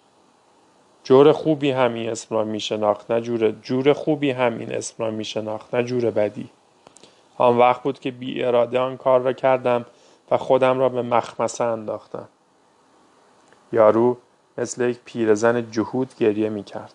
جور 1.04 1.32
خوبی 1.32 1.72
هم 1.72 1.94
این 1.94 2.10
اسم 2.10 2.36
را 2.36 2.44
می 2.44 2.60
شناخت 2.60 3.12
نه 3.12 3.22
جور 3.22 3.52
جور 3.52 3.94
خوبی 3.94 4.32
هم 4.32 4.60
این 4.60 4.74
اسم 4.74 5.04
را 5.04 5.12
می 5.12 5.26
شناخت 5.26 5.76
نه 5.76 5.84
جور 5.84 6.12
بدی. 6.12 6.50
آن 7.38 7.58
وقت 7.58 7.84
بود 7.84 8.00
که 8.00 8.12
بی 8.12 8.44
اراده 8.44 8.80
آن 8.80 8.98
کار 8.98 9.22
را 9.22 9.34
کردم 9.34 9.86
و 10.32 10.38
خودم 10.38 10.80
را 10.80 10.90
به 10.90 11.02
مخمسه 11.02 11.64
انداختم. 11.64 12.28
یارو 13.72 14.18
مثل 14.58 14.90
یک 14.90 15.00
پیرزن 15.06 15.72
جهود 15.72 16.16
گریه 16.20 16.50
می 16.50 16.64
کرد 16.64 16.94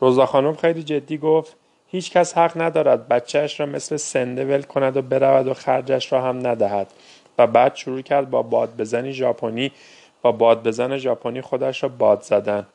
روزا 0.00 0.26
خانم 0.26 0.54
خیلی 0.54 0.82
جدی 0.82 1.18
گفت 1.18 1.56
هیچ 1.86 2.10
کس 2.12 2.38
حق 2.38 2.60
ندارد 2.60 3.08
بچهش 3.08 3.60
را 3.60 3.66
مثل 3.66 3.96
سنده 3.96 4.44
ول 4.44 4.62
کند 4.62 4.96
و 4.96 5.02
برود 5.02 5.48
و 5.48 5.54
خرجش 5.54 6.12
را 6.12 6.22
هم 6.22 6.46
ندهد. 6.46 6.92
و 7.38 7.46
بعد 7.46 7.74
شروع 7.74 8.00
کرد 8.00 8.30
با 8.30 8.42
باد 8.42 8.76
بزنی 8.76 9.12
ژاپنی 9.12 9.72
با 10.22 10.32
باد 10.32 10.62
بزن 10.62 10.96
ژاپنی 10.96 11.40
خودش 11.40 11.82
را 11.82 11.88
باد 11.88 12.22
زدن. 12.22 12.66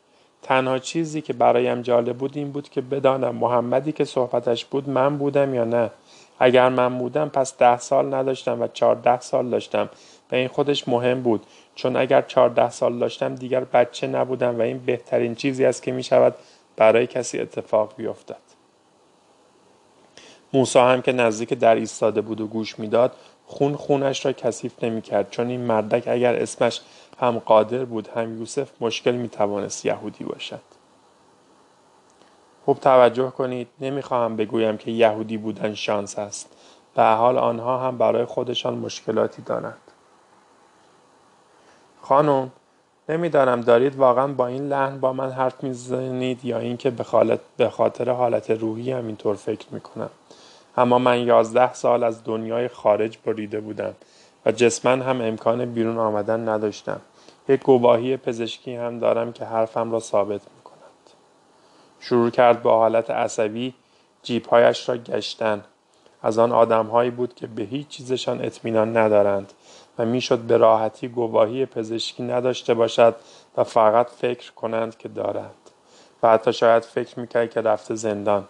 تنها 0.44 0.80
چیزی 0.80 1.22
که 1.22 1.34
برایم 1.34 1.82
جالب 1.82 2.18
بود 2.18 2.38
این 2.38 2.52
بود 2.52 2.70
که 2.70 2.82
بدانم 2.82 3.36
محمدی 3.36 3.92
که 3.92 4.06
صحبتش 4.06 4.66
بود 4.66 4.90
من 4.90 5.18
بودم 5.18 5.54
یا 5.54 5.64
نه. 5.64 5.90
اگر 6.40 6.70
من 6.70 6.98
بودم 6.98 7.30
پس 7.30 7.58
ده 7.58 7.80
سال 7.80 8.14
نداشتم 8.14 8.62
و 8.62 8.68
چهارده 8.68 9.20
سال 9.20 9.50
داشتم. 9.50 9.90
و 10.32 10.36
این 10.36 10.48
خودش 10.48 10.88
مهم 10.88 11.22
بود. 11.22 11.44
چون 11.76 11.96
اگر 11.96 12.22
چهارده 12.22 12.70
سال 12.70 13.00
داشتم 13.00 13.36
دیگر 13.36 13.64
بچه 13.64 14.08
نبودم 14.08 14.60
و 14.60 14.62
این 14.62 14.78
بهترین 14.78 15.36
چیزی 15.36 15.66
است 15.66 15.84
که 15.84 15.92
می 15.92 16.04
شود 16.04 16.36
برای 16.78 17.08
کسی 17.08 17.40
اتفاق 17.40 17.94
بیفتد. 17.98 18.46
موسا 20.54 20.88
هم 20.88 21.02
که 21.02 21.12
نزدیک 21.12 21.54
در 21.54 21.76
ایستاده 21.76 22.22
بود 22.22 22.42
و 22.42 22.48
گوش 22.48 22.80
می‌داد 22.80 23.12
خون 23.48 23.76
خونش 23.76 24.26
را 24.26 24.34
کثیف 24.34 24.84
نمی‌کرد. 24.84 25.30
چون 25.32 25.50
این 25.50 25.62
مردک 25.62 26.08
اگر 26.08 26.36
اسمش 26.36 26.82
هم 27.20 27.40
قادر 27.40 27.86
بود 27.86 28.08
هم 28.08 28.40
یوسف 28.40 28.70
مشکل 28.82 29.12
می 29.12 29.30
توانست 29.30 29.86
یهودی 29.86 30.24
باشد. 30.24 30.62
خوب 32.66 32.80
توجه 32.80 33.30
کنید 33.30 33.68
نمی‌خواهم 33.82 34.36
بگویم 34.36 34.78
که 34.78 34.92
یهودی 34.92 35.38
بودن 35.38 35.74
شانس 35.74 36.20
است. 36.20 36.50
به 36.96 37.04
حال 37.04 37.38
آنها 37.38 37.78
هم 37.78 37.98
برای 37.98 38.26
خودشان 38.26 38.78
مشکلاتی 38.78 39.42
دارند. 39.42 39.78
خانم 42.02 42.52
نمی‌دانم 43.10 43.62
دارید 43.62 43.96
واقعا 43.96 44.28
با 44.28 44.48
این 44.48 44.68
لحن 44.68 45.00
با 45.00 45.14
من 45.14 45.32
حرف 45.32 45.64
می‌زنید 45.64 46.46
یا 46.46 46.60
اینکه 46.60 46.90
به 47.58 47.70
خاطر 47.70 48.10
حالت 48.10 48.52
روحی 48.52 48.92
هم 48.92 49.08
اینطور 49.08 49.36
فکر 49.36 49.68
می‌کنم. 49.72 50.10
اما 50.78 51.00
من 51.00 51.20
یازده 51.20 51.74
سال 51.74 52.04
از 52.04 52.24
دنیای 52.24 52.68
خارج 52.68 53.18
بریده 53.26 53.60
بودم. 53.60 53.96
و 54.46 54.52
جسمن 54.52 55.02
هم 55.02 55.22
امکان 55.22 55.66
بیرون 55.66 55.98
آمدن 55.98 56.50
نداشتم. 56.50 57.02
یک 57.50 57.64
گواهی 57.64 58.18
پزشکی 58.18 58.76
هم 58.76 59.00
دارم 59.00 59.34
که 59.34 59.46
حرفم 59.46 59.92
را 59.92 60.00
ثابت 60.00 60.42
می 60.42 60.64
کند. 60.64 60.76
شروع 62.00 62.30
کرد 62.30 62.64
با 62.64 62.78
حالت 62.78 63.10
عصبی 63.10 63.74
جیبهایش 64.24 64.90
را 64.90 64.98
گشتن. 64.98 65.64
از 66.24 66.40
آن 66.40 66.52
آدمهایی 66.52 67.10
بود 67.10 67.36
که 67.36 67.48
به 67.48 67.64
هیچ 67.64 67.88
چیزشان 67.88 68.46
اطمینان 68.46 68.98
ندارند 68.98 69.54
و 69.98 70.06
می‌شد 70.06 70.40
به 70.40 70.58
راحتی 70.58 71.08
گواهی 71.08 71.66
پزشکی 71.66 72.24
نداشته 72.24 72.74
باشد 72.74 73.16
و 73.58 73.64
فقط 73.64 74.10
فکر 74.10 74.52
کنند 74.52 74.98
که 74.98 75.10
دارد 75.10 75.56
و 76.24 76.30
حتی 76.30 76.54
شاید 76.54 76.84
فکر 76.84 77.20
می‌کرد 77.20 77.50
که 77.50 77.62
رفته 77.62 77.96
زندان. 77.96 78.48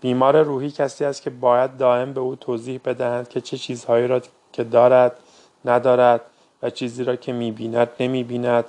بیمار 0.00 0.42
روحی 0.42 0.70
کسی 0.70 1.04
است 1.04 1.22
که 1.22 1.30
باید 1.30 1.76
دائم 1.76 2.12
به 2.12 2.20
او 2.20 2.36
توضیح 2.36 2.80
بدهند 2.84 3.28
که 3.28 3.40
چه 3.40 3.58
چیزهایی 3.58 4.06
را 4.06 4.20
که 4.52 4.64
دارد 4.64 5.16
ندارد 5.64 6.20
و 6.62 6.70
چیزی 6.70 7.04
را 7.04 7.16
که 7.16 7.32
می‌بیند 7.32 7.88
نمی‌بیند 8.00 8.64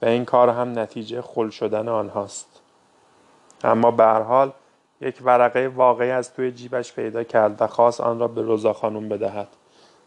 به 0.00 0.10
این 0.10 0.24
کار 0.24 0.48
هم 0.48 0.78
نتیجه 0.78 1.22
خل 1.22 1.50
شدن 1.50 1.88
آنهاست. 1.88 2.60
اما 3.64 3.90
به 3.90 4.04
هر 4.04 4.22
حال 4.22 4.52
یک 5.00 5.18
ورقه 5.24 5.68
واقعی 5.68 6.10
از 6.10 6.34
توی 6.34 6.52
جیبش 6.52 6.92
پیدا 6.92 7.24
کرد 7.24 7.62
و 7.62 7.66
خواست 7.66 8.00
آن 8.00 8.18
را 8.18 8.28
به 8.28 8.42
روزا 8.42 8.72
خانم 8.72 9.08
بدهد. 9.08 9.48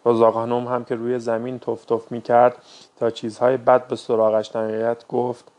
روزا 0.05 0.31
خانم 0.31 0.67
هم 0.67 0.85
که 0.85 0.95
روی 0.95 1.19
زمین 1.19 1.59
تف 1.59 1.85
تف 1.85 2.11
می 2.11 2.21
کرد 2.21 2.57
تا 2.99 3.09
چیزهای 3.09 3.57
بد 3.57 3.87
به 3.87 3.95
سراغش 3.95 4.55
نیاید 4.55 5.05
گفت 5.09 5.51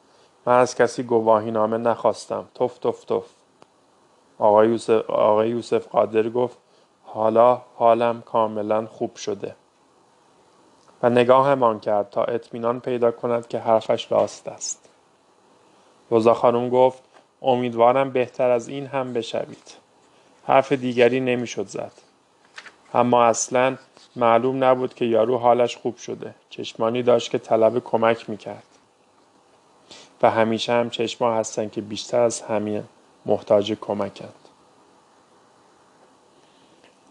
من 0.46 0.58
از 0.58 0.75
کسی 0.75 1.02
گواهی 1.02 1.50
نامه 1.50 1.78
نخواستم. 1.78 2.44
تف 2.54 2.78
تف 2.78 3.04
تف 3.04 3.26
آقای 4.38 4.68
یوسف, 4.68 5.11
آقای 5.11 5.49
یوسف 5.49 5.88
قادر 5.88 6.28
گفت 6.28 6.58
حالا 7.16 7.62
حالم 7.76 8.23
کاملا 8.23 8.87
خوب 8.87 9.16
شده. 9.16 9.54
و 11.02 11.11
نگاهمان 11.11 11.80
کرد 11.80 12.11
تا 12.11 12.25
اطمینان 12.25 12.80
پیدا 12.80 13.11
کند 13.11 13.49
که 13.49 13.58
حرفش 13.58 14.12
راست 14.12 14.49
است. 14.49 14.88
روزا 16.11 16.35
خانم 16.35 16.68
گفت 16.68 17.02
امیدوارم 17.42 18.11
بهتر 18.11 18.50
از 18.50 18.68
این 18.68 18.87
هم 18.87 19.12
بشوید. 19.12 19.75
حرف 20.46 20.73
دیگری 20.73 21.20
نمی‌شد 21.20 21.66
زد. 21.66 21.92
اما 22.94 23.25
اصلا 23.25 23.76
معلوم 24.16 24.64
نبود 24.64 24.94
که 24.94 25.04
یارو 25.04 25.38
حالش 25.38 25.76
خوب 25.76 25.96
شده. 25.96 26.35
چشمانی 26.50 27.02
داشت 27.02 27.30
که 27.30 27.38
طلب 27.38 27.85
کمک 27.85 28.30
می‌کرد. 28.30 28.66
و 30.23 30.30
همیشه 30.30 30.73
هم 30.73 30.90
چشما 30.90 31.35
هستن 31.35 31.68
که 31.68 31.80
بیشتر 31.80 32.20
از 32.20 32.40
همین 32.40 32.85
محتاج 33.26 33.73
کمکند. 33.80 34.46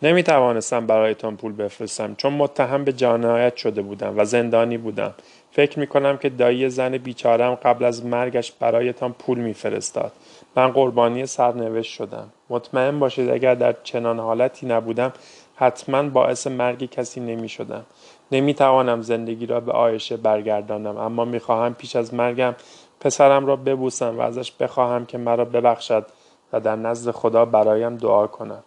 نمی 0.05 0.23
توانستم 0.23 0.85
برایتان 0.85 1.37
پول 1.37 1.53
بفرستم 1.53 2.15
چون 2.15 2.33
متهم 2.33 2.83
به 2.83 2.93
جنایت 2.93 3.55
شده 3.55 3.81
بودم 3.81 4.13
و 4.17 4.25
زندانی 4.25 4.77
بودم. 4.77 5.13
فکر 5.51 5.79
می 5.79 5.87
کنم 5.87 6.17
که 6.17 6.29
دایی 6.29 6.69
زن 6.69 6.97
بیچارم 6.97 7.55
قبل 7.55 7.85
از 7.85 8.05
مرگش 8.05 8.51
برایتان 8.51 9.13
پول 9.13 9.39
میفرستاد. 9.39 10.11
من 10.55 10.67
قربانی 10.67 11.25
سرنوشت 11.25 11.93
شدم. 11.93 12.29
مطمئن 12.49 12.99
باشید 12.99 13.29
اگر 13.29 13.55
در 13.55 13.75
چنان 13.83 14.19
حالتی 14.19 14.65
نبودم 14.65 15.13
حتما 15.55 16.03
باعث 16.03 16.47
مرگ 16.47 16.89
کسی 16.89 17.19
نمی 17.19 17.49
شدم 17.49 17.85
نمی 18.31 18.53
توانم 18.53 19.01
زندگی 19.01 19.45
را 19.45 19.59
به 19.59 19.71
آیشه 19.71 20.17
برگردانم 20.17 20.97
اما 20.97 21.25
می 21.25 21.39
خواهم 21.39 21.73
پیش 21.73 21.95
از 21.95 22.13
مرگم 22.13 22.55
پسرم 22.99 23.45
را 23.45 23.55
ببوسم 23.55 24.17
و 24.17 24.21
ازش 24.21 24.51
بخواهم 24.51 25.05
که 25.05 25.17
مرا 25.17 25.45
ببخشد 25.45 26.05
و 26.53 26.59
در 26.59 26.75
نزد 26.75 27.11
خدا 27.11 27.45
برایم 27.45 27.97
دعا 27.97 28.27
کند. 28.27 28.63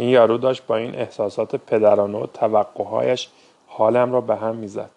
این 0.00 0.08
یارو 0.08 0.38
داشت 0.38 0.66
با 0.66 0.76
این 0.76 0.94
احساسات 0.94 1.56
پدرانه 1.56 2.18
و 2.18 2.26
توقعهایش 2.26 3.28
حالم 3.66 4.12
را 4.12 4.20
به 4.20 4.36
هم 4.36 4.56
می‌زد. 4.56 4.90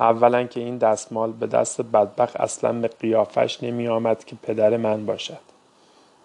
اولا 0.00 0.44
که 0.44 0.60
این 0.60 0.78
دستمال 0.78 1.32
به 1.32 1.46
دست 1.46 1.82
بدبخ 1.82 2.36
اصلا 2.36 2.72
به 2.72 2.88
قیافش 2.88 3.62
نمی 3.62 3.88
آمد 3.88 4.24
که 4.24 4.36
پدر 4.42 4.76
من 4.76 5.06
باشد. 5.06 5.38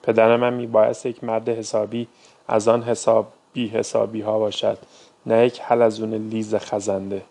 پدر 0.03 0.37
من 0.37 0.53
می 0.53 0.67
باید 0.67 0.97
یک 1.03 1.23
مرد 1.23 1.49
حسابی 1.49 2.07
از 2.47 2.67
آن 2.67 2.83
حساب 2.83 3.27
بی 3.53 3.67
حسابی 3.67 4.21
ها 4.21 4.39
باشد 4.39 4.77
نه 5.25 5.45
یک 5.45 5.61
حلزون 5.61 6.13
لیز 6.13 6.55
خزنده. 6.55 7.21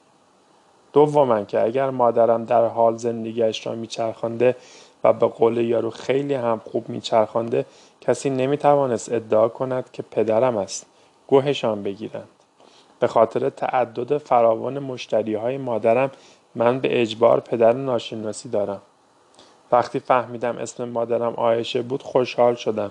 دوما 0.92 1.44
که 1.44 1.62
اگر 1.62 1.90
مادرم 1.90 2.44
در 2.44 2.66
حال 2.66 2.96
زندگیش 2.96 3.66
را 3.66 3.74
میچرخانده 3.74 4.56
و 5.04 5.12
به 5.12 5.26
قول 5.26 5.56
یارو 5.56 5.90
خیلی 5.90 6.34
هم 6.34 6.60
خوب 6.64 6.88
میچرخانده 6.88 7.64
کسی 8.08 8.30
نمی‌توانست 8.30 9.12
ادعا 9.12 9.48
کند 9.48 9.90
که 9.92 10.02
پدرم 10.02 10.56
است. 10.56 10.86
گوهشان 11.26 11.82
بگیرند. 11.82 12.28
به 13.00 13.06
خاطر 13.06 13.50
تعدد 13.50 14.18
فراوان 14.18 14.78
مشتری 14.78 15.34
های 15.34 15.58
مادرم 15.58 16.10
من 16.54 16.80
به 16.80 17.02
اجبار 17.02 17.40
پدر 17.40 17.72
ناشناسی 17.72 18.48
دارم. 18.48 18.82
وقتی 19.72 20.00
فهمیدم 20.00 20.58
اسم 20.58 20.84
مادرم 20.84 21.34
آیشه 21.34 21.82
بود 21.82 22.02
خوشحال 22.02 22.54
شدم. 22.54 22.90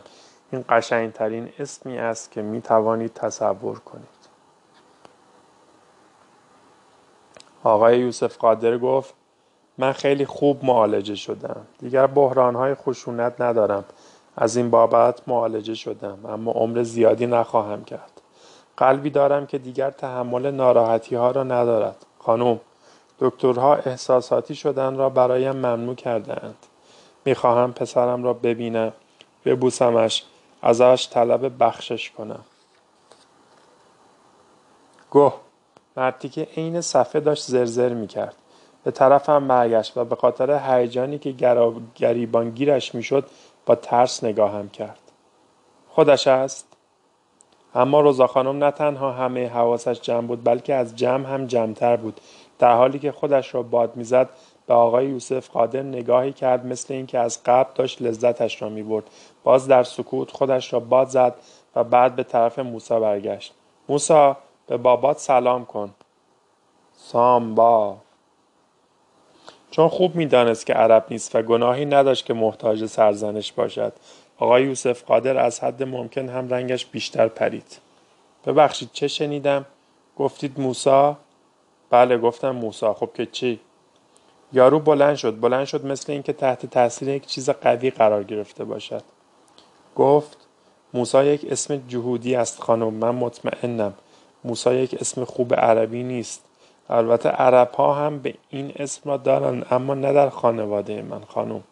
این 0.51 0.65
قشنگترین 0.69 1.49
اسمی 1.59 1.97
است 1.97 2.31
که 2.31 2.41
می 2.41 2.61
توانید 2.61 3.13
تصور 3.13 3.79
کنید. 3.79 4.07
آقای 7.63 7.99
یوسف 7.99 8.37
قادر 8.37 8.77
گفت 8.77 9.13
من 9.77 9.91
خیلی 9.91 10.25
خوب 10.25 10.65
معالجه 10.65 11.15
شدم. 11.15 11.65
دیگر 11.79 12.07
بحرانهای 12.07 12.75
خشونت 12.75 13.41
ندارم. 13.41 13.85
از 14.37 14.57
این 14.57 14.69
بابت 14.69 15.21
معالجه 15.27 15.73
شدم 15.73 16.25
اما 16.25 16.51
عمر 16.51 16.83
زیادی 16.83 17.25
نخواهم 17.25 17.83
کرد. 17.83 18.21
قلبی 18.77 19.09
دارم 19.09 19.45
که 19.45 19.57
دیگر 19.57 19.91
تحمل 19.91 20.51
ناراحتی 20.51 21.15
ها 21.15 21.31
را 21.31 21.43
ندارد. 21.43 22.05
خانم 22.19 22.59
دکترها 23.19 23.75
احساساتی 23.75 24.55
شدن 24.55 24.95
را 24.97 25.09
برایم 25.09 25.55
ممنوع 25.55 25.95
کردهاند. 25.95 26.55
می‌خواهم 27.25 27.73
پسرم 27.73 28.23
را 28.23 28.33
ببینم 28.33 28.93
ببوسمش 29.45 30.23
ازش 30.61 31.07
طلب 31.11 31.63
بخشش 31.63 32.11
کنم. 32.11 32.45
گوه 35.09 35.33
مردی 35.97 36.29
که 36.29 36.47
عین 36.57 36.81
صفحه 36.81 37.21
داشت 37.21 37.43
زرزر 37.43 37.93
می‌کرد. 37.93 38.35
به 38.83 38.91
طرفم 38.91 39.47
برگشت 39.47 39.97
و 39.97 40.05
به 40.05 40.15
خاطر 40.15 40.61
هیجانی 40.65 41.19
که 41.19 41.31
گریبانگیرش 41.95 42.95
می‌شد 42.95 43.25
با 43.67 43.75
ترس 43.75 44.23
نگاهم 44.23 44.69
کرد. 44.69 44.99
خودش 45.89 46.27
است؟ 46.27 46.67
اما 47.75 48.01
روزا 48.01 48.27
خانم 48.27 48.63
نه 48.63 48.71
تنها 48.71 49.11
همه 49.11 49.47
حواسش 49.47 50.01
جمع 50.01 50.27
بود 50.27 50.43
بلکه 50.43 50.75
از 50.75 50.95
جمع 50.95 51.29
هم 51.29 51.45
جمعتر 51.45 51.95
بود. 51.95 52.21
در 52.59 52.75
حالی 52.75 52.99
که 52.99 53.11
خودش 53.11 53.55
را 53.55 53.63
باد 53.63 53.95
می‌زد 53.95 54.29
به 54.67 54.73
آقای 54.73 55.05
یوسف 55.05 55.49
قادر 55.49 55.81
نگاهی 55.81 56.33
کرد 56.33 56.65
مثل 56.65 56.93
اینکه 56.93 57.19
از 57.19 57.43
قبل 57.43 57.69
داشت 57.75 58.01
لذتش 58.01 58.61
را 58.61 58.69
می‌برد. 58.69 59.03
باز 59.43 59.67
در 59.67 59.83
سکوت 59.83 60.31
خودش 60.31 60.73
را 60.73 60.79
باد 60.79 61.07
زد 61.07 61.35
و 61.75 61.83
بعد 61.83 62.15
به 62.15 62.23
طرف 62.23 62.59
موسا 62.59 62.99
برگشت. 62.99 63.53
موسا 63.89 64.37
به 64.67 64.77
بابات 64.77 65.17
سلام 65.17 65.65
کن. 65.65 65.93
سامبا. 66.93 67.97
چون 69.71 69.87
خوب 69.87 70.15
می‌دانست 70.15 70.65
که 70.65 70.73
عرب 70.73 71.05
نیست 71.09 71.35
و 71.35 71.41
گناهی 71.41 71.85
نداشت 71.85 72.25
که 72.25 72.33
محتاج 72.33 72.85
سرزنش 72.85 73.51
باشد. 73.51 73.93
آقای 74.37 74.63
یوسف 74.63 75.03
قادر 75.03 75.37
از 75.37 75.59
حد 75.59 75.83
ممکن 75.83 76.29
هم 76.29 76.49
رنگش 76.49 76.85
بیشتر 76.85 77.27
پرید. 77.27 77.77
ببخشید 78.45 78.89
چه 78.93 79.07
شنیدم؟ 79.07 79.65
گفتید 80.17 80.59
موسا 80.59 81.17
بله 81.89 82.17
گفتم 82.17 82.51
موسا 82.51 82.93
خب 82.93 83.09
که 83.13 83.25
چی؟ 83.25 83.59
یارو 84.53 84.79
بلند 84.79 85.15
شد. 85.15 85.39
بلند 85.39 85.65
شد 85.65 85.85
مثل 85.85 86.11
اینکه 86.11 86.33
تحت 86.33 86.65
تاثیر 86.65 87.09
یک 87.09 87.25
چیز 87.25 87.49
قوی 87.49 87.89
قرار 87.89 88.23
گرفته 88.23 88.63
باشد. 88.63 89.03
گفت 89.95 90.37
موسا 90.93 91.23
یک 91.23 91.45
اسم 91.49 91.81
جهودی 91.87 92.35
است 92.35 92.61
خانم. 92.61 92.93
من 92.93 93.15
مطمئنم 93.15 93.93
موسا 94.43 94.73
یک 94.73 94.95
اسم 95.01 95.23
خوب 95.23 95.53
عربی 95.53 96.03
نیست. 96.03 96.46
البته 96.89 97.29
عرب 97.29 97.71
ها 97.71 97.93
هم 97.93 98.19
به 98.19 98.33
این 98.49 98.71
اسم 98.75 99.09
را 99.09 99.17
دارن 99.17 99.63
اما 99.71 99.93
نه 99.93 100.13
در 100.13 100.29
خانواده 100.29 101.01
من. 101.01 101.21
خانم 101.27 101.63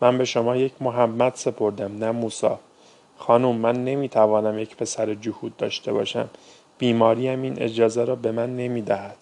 من 0.00 0.18
به 0.18 0.24
شما 0.24 0.56
یک 0.56 0.72
محمد 0.80 1.34
سپردم 1.34 1.98
نه 1.98 2.10
موسا 2.10 2.58
خانم 3.18 3.56
من 3.56 3.84
نمی‌توانم 3.84 4.58
یک 4.58 4.76
پسر 4.76 5.14
جهود 5.14 5.56
داشته 5.56 5.92
باشم. 5.92 6.28
بیماریم 6.78 7.42
این 7.42 7.62
اجازه 7.62 8.04
را 8.04 8.16
به 8.16 8.32
من 8.32 8.56
نمی‌دهد. 8.56 9.16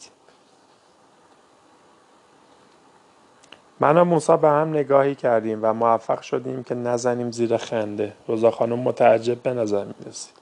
من 3.81 3.99
و 3.99 4.05
موسا 4.05 4.37
به 4.37 4.49
هم 4.49 4.69
نگاهی 4.69 5.15
کردیم 5.15 5.59
و 5.63 5.73
موفق 5.73 6.21
شدیم 6.21 6.63
که 6.63 6.75
نزنیم 6.75 7.31
زیر 7.31 7.57
خنده. 7.57 8.13
روزا 8.29 8.51
خانم 8.51 8.79
متعجب 8.79 9.43
به 9.43 9.55
نظر 9.55 9.85
می 9.85 9.95
رسید 10.07 10.35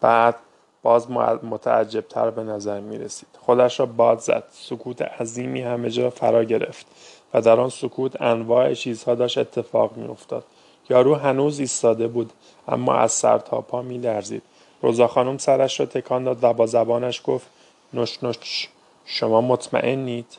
بعد 0.00 0.34
باز 0.84 1.10
متعجبتر 1.42 2.30
به 2.30 2.42
نظر 2.42 2.80
می 2.80 2.98
رسید. 2.98 3.28
خودش 3.40 3.80
را 3.80 3.86
باد 3.86 4.18
زد. 4.18 4.44
سکوت 4.52 5.02
عظیمی 5.02 5.62
همه 5.62 5.90
جا 5.90 6.10
فرا 6.10 6.44
گرفت 6.44 6.86
و 7.34 7.40
در 7.40 7.60
آن 7.60 7.68
سکوت 7.68 8.22
انواع 8.22 8.74
چیزها 8.74 9.14
داشت 9.14 9.38
اتفاق 9.38 9.96
می 9.96 10.08
افتاد. 10.08 10.44
یارو 10.90 11.14
هنوز 11.14 11.58
ایستاده 11.58 12.08
بود 12.08 12.32
اما 12.68 12.94
از 12.94 13.12
سر 13.12 13.38
تا 13.38 13.60
پا 13.60 13.82
می 13.82 13.98
لرزید. 13.98 14.42
روزا 14.82 15.06
خانم 15.06 15.38
سرش 15.38 15.80
را 15.80 15.86
تکان 15.86 16.24
داد 16.24 16.38
و 16.44 16.52
با 16.52 16.66
زبانش 16.66 17.22
گفت 17.24 17.46
نش 17.94 18.24
نش 18.24 18.68
شما 19.04 19.40
مطمئنید؟ 19.40 20.38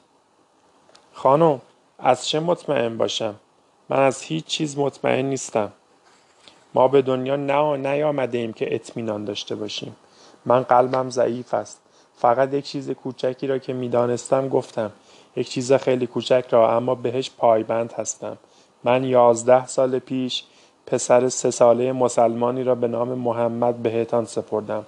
خانم 1.14 1.62
از 2.00 2.28
چه 2.28 2.40
مطمئن 2.40 2.98
باشم؟ 2.98 3.36
من 3.90 4.00
از 4.00 4.22
هیچ 4.22 4.46
چیز 4.46 4.78
مطمئن 4.78 5.26
نیستم. 5.26 5.72
ما 6.74 6.88
به 6.88 7.02
دنیا 7.02 7.36
نه 7.36 7.78
نیامده 7.78 8.38
ایم 8.38 8.54
که 8.54 8.76
اطمینان 8.76 9.26
داشته 9.26 9.56
باشیم. 9.56 9.96
من 10.46 10.64
قلبم 10.64 11.10
ضعیف 11.10 11.54
است. 11.54 11.82
فقط 12.18 12.54
یک 12.54 12.66
چیز 12.66 12.92
کوچکی 12.92 13.48
را 13.48 13.58
که 13.58 13.74
می‌دانستم 13.74 14.50
گفتم. 14.50 14.92
یک 15.36 15.50
چیز 15.50 15.74
خیلی 15.74 16.08
کوچک 16.08 16.46
را 16.50 16.76
اما 16.76 16.96
بهش 16.96 17.32
پایبند 17.38 17.94
هستم. 17.94 18.38
من 18.84 19.04
یازده 19.04 19.68
سال 19.68 20.00
پیش 20.00 20.44
پسر 20.88 21.30
سه 21.30 21.52
ساله 21.52 21.92
مسلمانی 21.92 22.64
را 22.64 22.76
به 22.76 22.88
نام 22.88 23.08
محمد 23.08 23.76
بهتان 23.76 24.26
سپردم. 24.26 24.86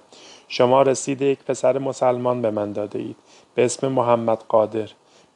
شما 0.48 0.82
رسید 0.82 1.22
یک 1.22 1.38
پسر 1.44 1.78
مسلمان 1.78 2.42
به 2.42 2.50
من 2.50 2.72
داده 2.72 2.98
اید. 2.98 3.16
به 3.54 3.64
اسم 3.64 3.88
محمد 3.88 4.42
قادر. 4.48 4.88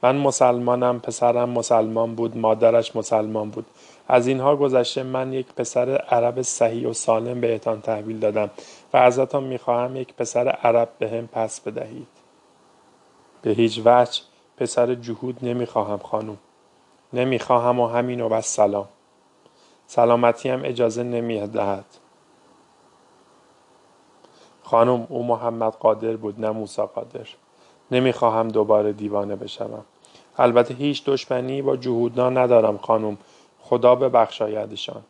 من 0.03 0.17
مسلمانم 0.17 1.01
پسرم 1.01 1.49
مسلمان 1.49 2.15
بود 2.15 2.37
مادرش 2.37 2.97
مسلمان 2.97 3.51
بود. 3.51 3.67
از 4.09 4.27
اینها 4.27 4.57
گذشته 4.57 5.03
من 5.03 5.33
یک 5.33 5.47
پسر 5.55 5.97
عرب 5.97 6.43
صحیح 6.43 6.89
و 6.89 6.93
سالم 6.93 7.41
بهتان 7.41 7.81
تحویل 7.81 8.19
دادم 8.19 8.51
و 8.93 8.97
ازتان 8.97 9.45
می‌خواهم 9.45 9.97
یک 9.97 10.15
پسر 10.15 10.49
عرب 10.49 10.89
به 10.99 11.11
هم 11.11 11.27
پس 11.27 11.61
بدهید. 11.61 12.07
به 13.43 13.51
هیچ 13.51 13.81
وجه 13.85 14.23
پسر 14.57 14.95
جهود 14.95 15.39
نمی‌خواهم 15.43 15.99
خانم. 15.99 16.37
نمی‌خواهم 17.13 17.81
و 17.81 17.87
همین 17.87 18.21
و 18.21 18.29
بس 18.29 18.55
سلام. 18.55 18.89
هم 20.45 20.61
اجازه 20.65 21.03
نمی‌دهد. 21.03 21.85
خانم 24.63 25.07
او 25.09 25.27
محمد 25.27 25.73
قادر 25.73 26.17
بود 26.17 26.41
نه 26.41 26.51
موسا 26.51 26.87
قادر. 26.87 27.29
نمی‌خواهم 27.91 28.49
دوباره 28.49 28.93
دیوانه 28.93 29.37
بشوم. 29.37 29.85
البته 30.39 30.75
هیچ 30.75 31.05
دشمنی 31.05 31.63
با 31.63 31.77
جهودنا 31.77 32.31
ندارم 32.31 32.79
خانم. 32.79 33.19
خدا 33.73 33.95
ببخشایدشان. 33.95 35.03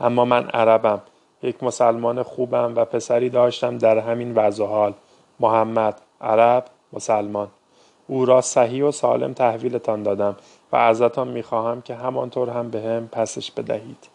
اما 0.00 0.24
من 0.24 0.48
عربم 0.48 1.00
یک 1.42 1.62
مسلمان 1.62 2.22
خوبم 2.22 2.72
و 2.76 2.84
پسری 2.84 3.30
داشتم 3.30 3.78
در 3.78 3.98
همین 3.98 4.34
وضع 4.34 4.64
حال. 4.64 4.92
محمد 5.40 6.00
عرب 6.20 6.64
مسلمان. 6.92 7.48
او 8.06 8.24
را 8.24 8.40
صحیح 8.40 8.84
و 8.84 8.90
سالم 8.90 9.32
تحویلتان 9.32 10.02
دادم 10.02 10.36
و 10.72 10.76
ازتان 10.76 11.28
می‌خواهم 11.28 11.82
که 11.82 11.94
همانطور 11.94 12.50
هم 12.50 12.70
به 12.70 12.80
هم 12.80 13.08
پسش 13.08 13.50
بدهید. 13.50 14.08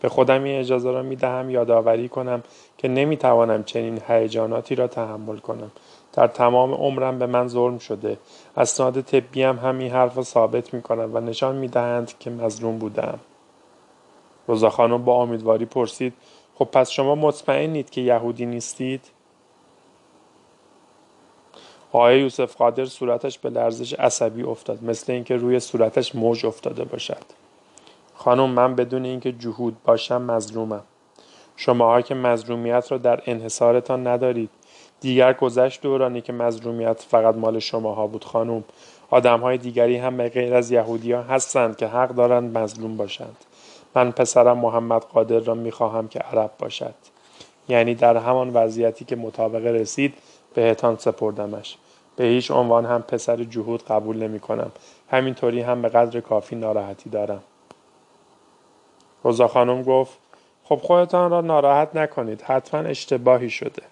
به 0.00 0.08
خودم 0.08 0.44
این 0.44 0.60
اجازه 0.60 0.90
را 0.90 1.02
می‌دهم 1.02 1.50
یادآوری 1.50 2.08
کنم 2.08 2.42
که 2.78 2.88
نمی‌توانم 2.88 3.64
چنین 3.64 4.00
هیجاناتی 4.08 4.74
را 4.74 4.86
تحمل 4.86 5.38
کنم. 5.38 5.70
در 6.12 6.26
تمام 6.26 6.74
عمرم 6.74 7.18
به 7.18 7.26
من 7.26 7.48
ظلم 7.48 7.78
شده. 7.78 8.18
اسناد 8.56 9.00
طبی 9.00 9.42
هم 9.42 9.56
همین 9.58 9.92
حرف 9.92 10.16
را 10.16 10.22
ثابت 10.22 10.74
می 10.74 10.82
کنند 10.82 11.14
و 11.14 11.20
نشان 11.20 11.56
می 11.56 11.68
دهند 11.68 12.18
که 12.18 12.30
مظلوم 12.30 12.78
بودم. 12.78 13.18
روزا 14.46 14.70
خانم 14.70 15.04
با 15.04 15.22
امیدواری 15.22 15.64
پرسید 15.64 16.14
خب 16.54 16.64
پس 16.64 16.90
شما 16.90 17.14
مطمئنید 17.14 17.90
که 17.90 18.00
یهودی 18.00 18.46
نیستید؟ 18.46 19.00
آقای 21.92 22.20
یوسف 22.20 22.56
قادر 22.56 22.84
صورتش 22.84 23.38
به 23.38 23.50
لرزش 23.50 23.92
عصبی 23.92 24.42
افتاد 24.42 24.84
مثل 24.84 25.12
اینکه 25.12 25.36
روی 25.36 25.60
صورتش 25.60 26.14
موج 26.14 26.46
افتاده 26.46 26.84
باشد. 26.84 27.24
خانم 28.14 28.50
من 28.50 28.74
بدون 28.74 29.04
اینکه 29.04 29.32
جهود 29.32 29.76
باشم 29.84 30.22
مظلومم. 30.22 30.82
شماها 31.56 32.02
که 32.02 32.14
مظلومیت 32.14 32.92
را 32.92 32.98
در 32.98 33.22
انحصارتان 33.26 34.06
ندارید. 34.06 34.50
دیگر 35.00 35.32
گذشت 35.32 35.82
دورانی 35.82 36.20
که 36.20 36.32
مظلومیت 36.32 37.02
فقط 37.08 37.34
مال 37.34 37.58
شماها 37.58 38.06
بود 38.06 38.24
خانم 38.24 38.64
آدم 39.10 39.40
های 39.40 39.58
دیگری 39.58 39.96
هم 39.96 40.16
به 40.16 40.28
غیر 40.28 40.54
از 40.54 40.70
یهودی 40.70 41.12
ها 41.12 41.22
هستند 41.22 41.76
که 41.76 41.86
حق 41.86 42.08
دارند 42.08 42.58
مظلوم 42.58 42.96
باشند. 42.96 43.36
من 43.94 44.12
پسرم 44.12 44.58
محمد 44.58 45.02
قادر 45.02 45.38
را 45.38 45.54
می‌خواهم 45.54 46.08
که 46.08 46.18
عرب 46.18 46.50
باشد. 46.58 46.94
یعنی 47.68 47.94
در 47.94 48.16
همان 48.16 48.50
وضعیتی 48.50 49.04
که 49.04 49.16
مطابق 49.16 49.66
رسید 49.66 50.14
بهتان 50.54 50.96
سپردمش. 50.96 51.76
به 52.16 52.24
هیچ 52.24 52.50
عنوان 52.50 52.86
هم 52.86 53.02
پسر 53.02 53.44
جهود 53.44 53.82
قبول 53.82 54.16
نمی 54.16 54.40
کنم 54.40 54.72
همینطوری 55.10 55.60
هم 55.60 55.82
به 55.82 55.88
قدر 55.88 56.20
کافی 56.20 56.56
ناراحتی 56.56 57.10
دارم. 57.10 57.42
روزا 59.24 59.48
خانم 59.48 59.82
گفت 59.82 60.18
خب 60.64 60.76
خودتان 60.76 61.30
را 61.30 61.40
ناراحت 61.40 61.96
نکنید. 61.96 62.42
حتما 62.42 62.80
اشتباهی 62.80 63.50
شده. 63.50 63.82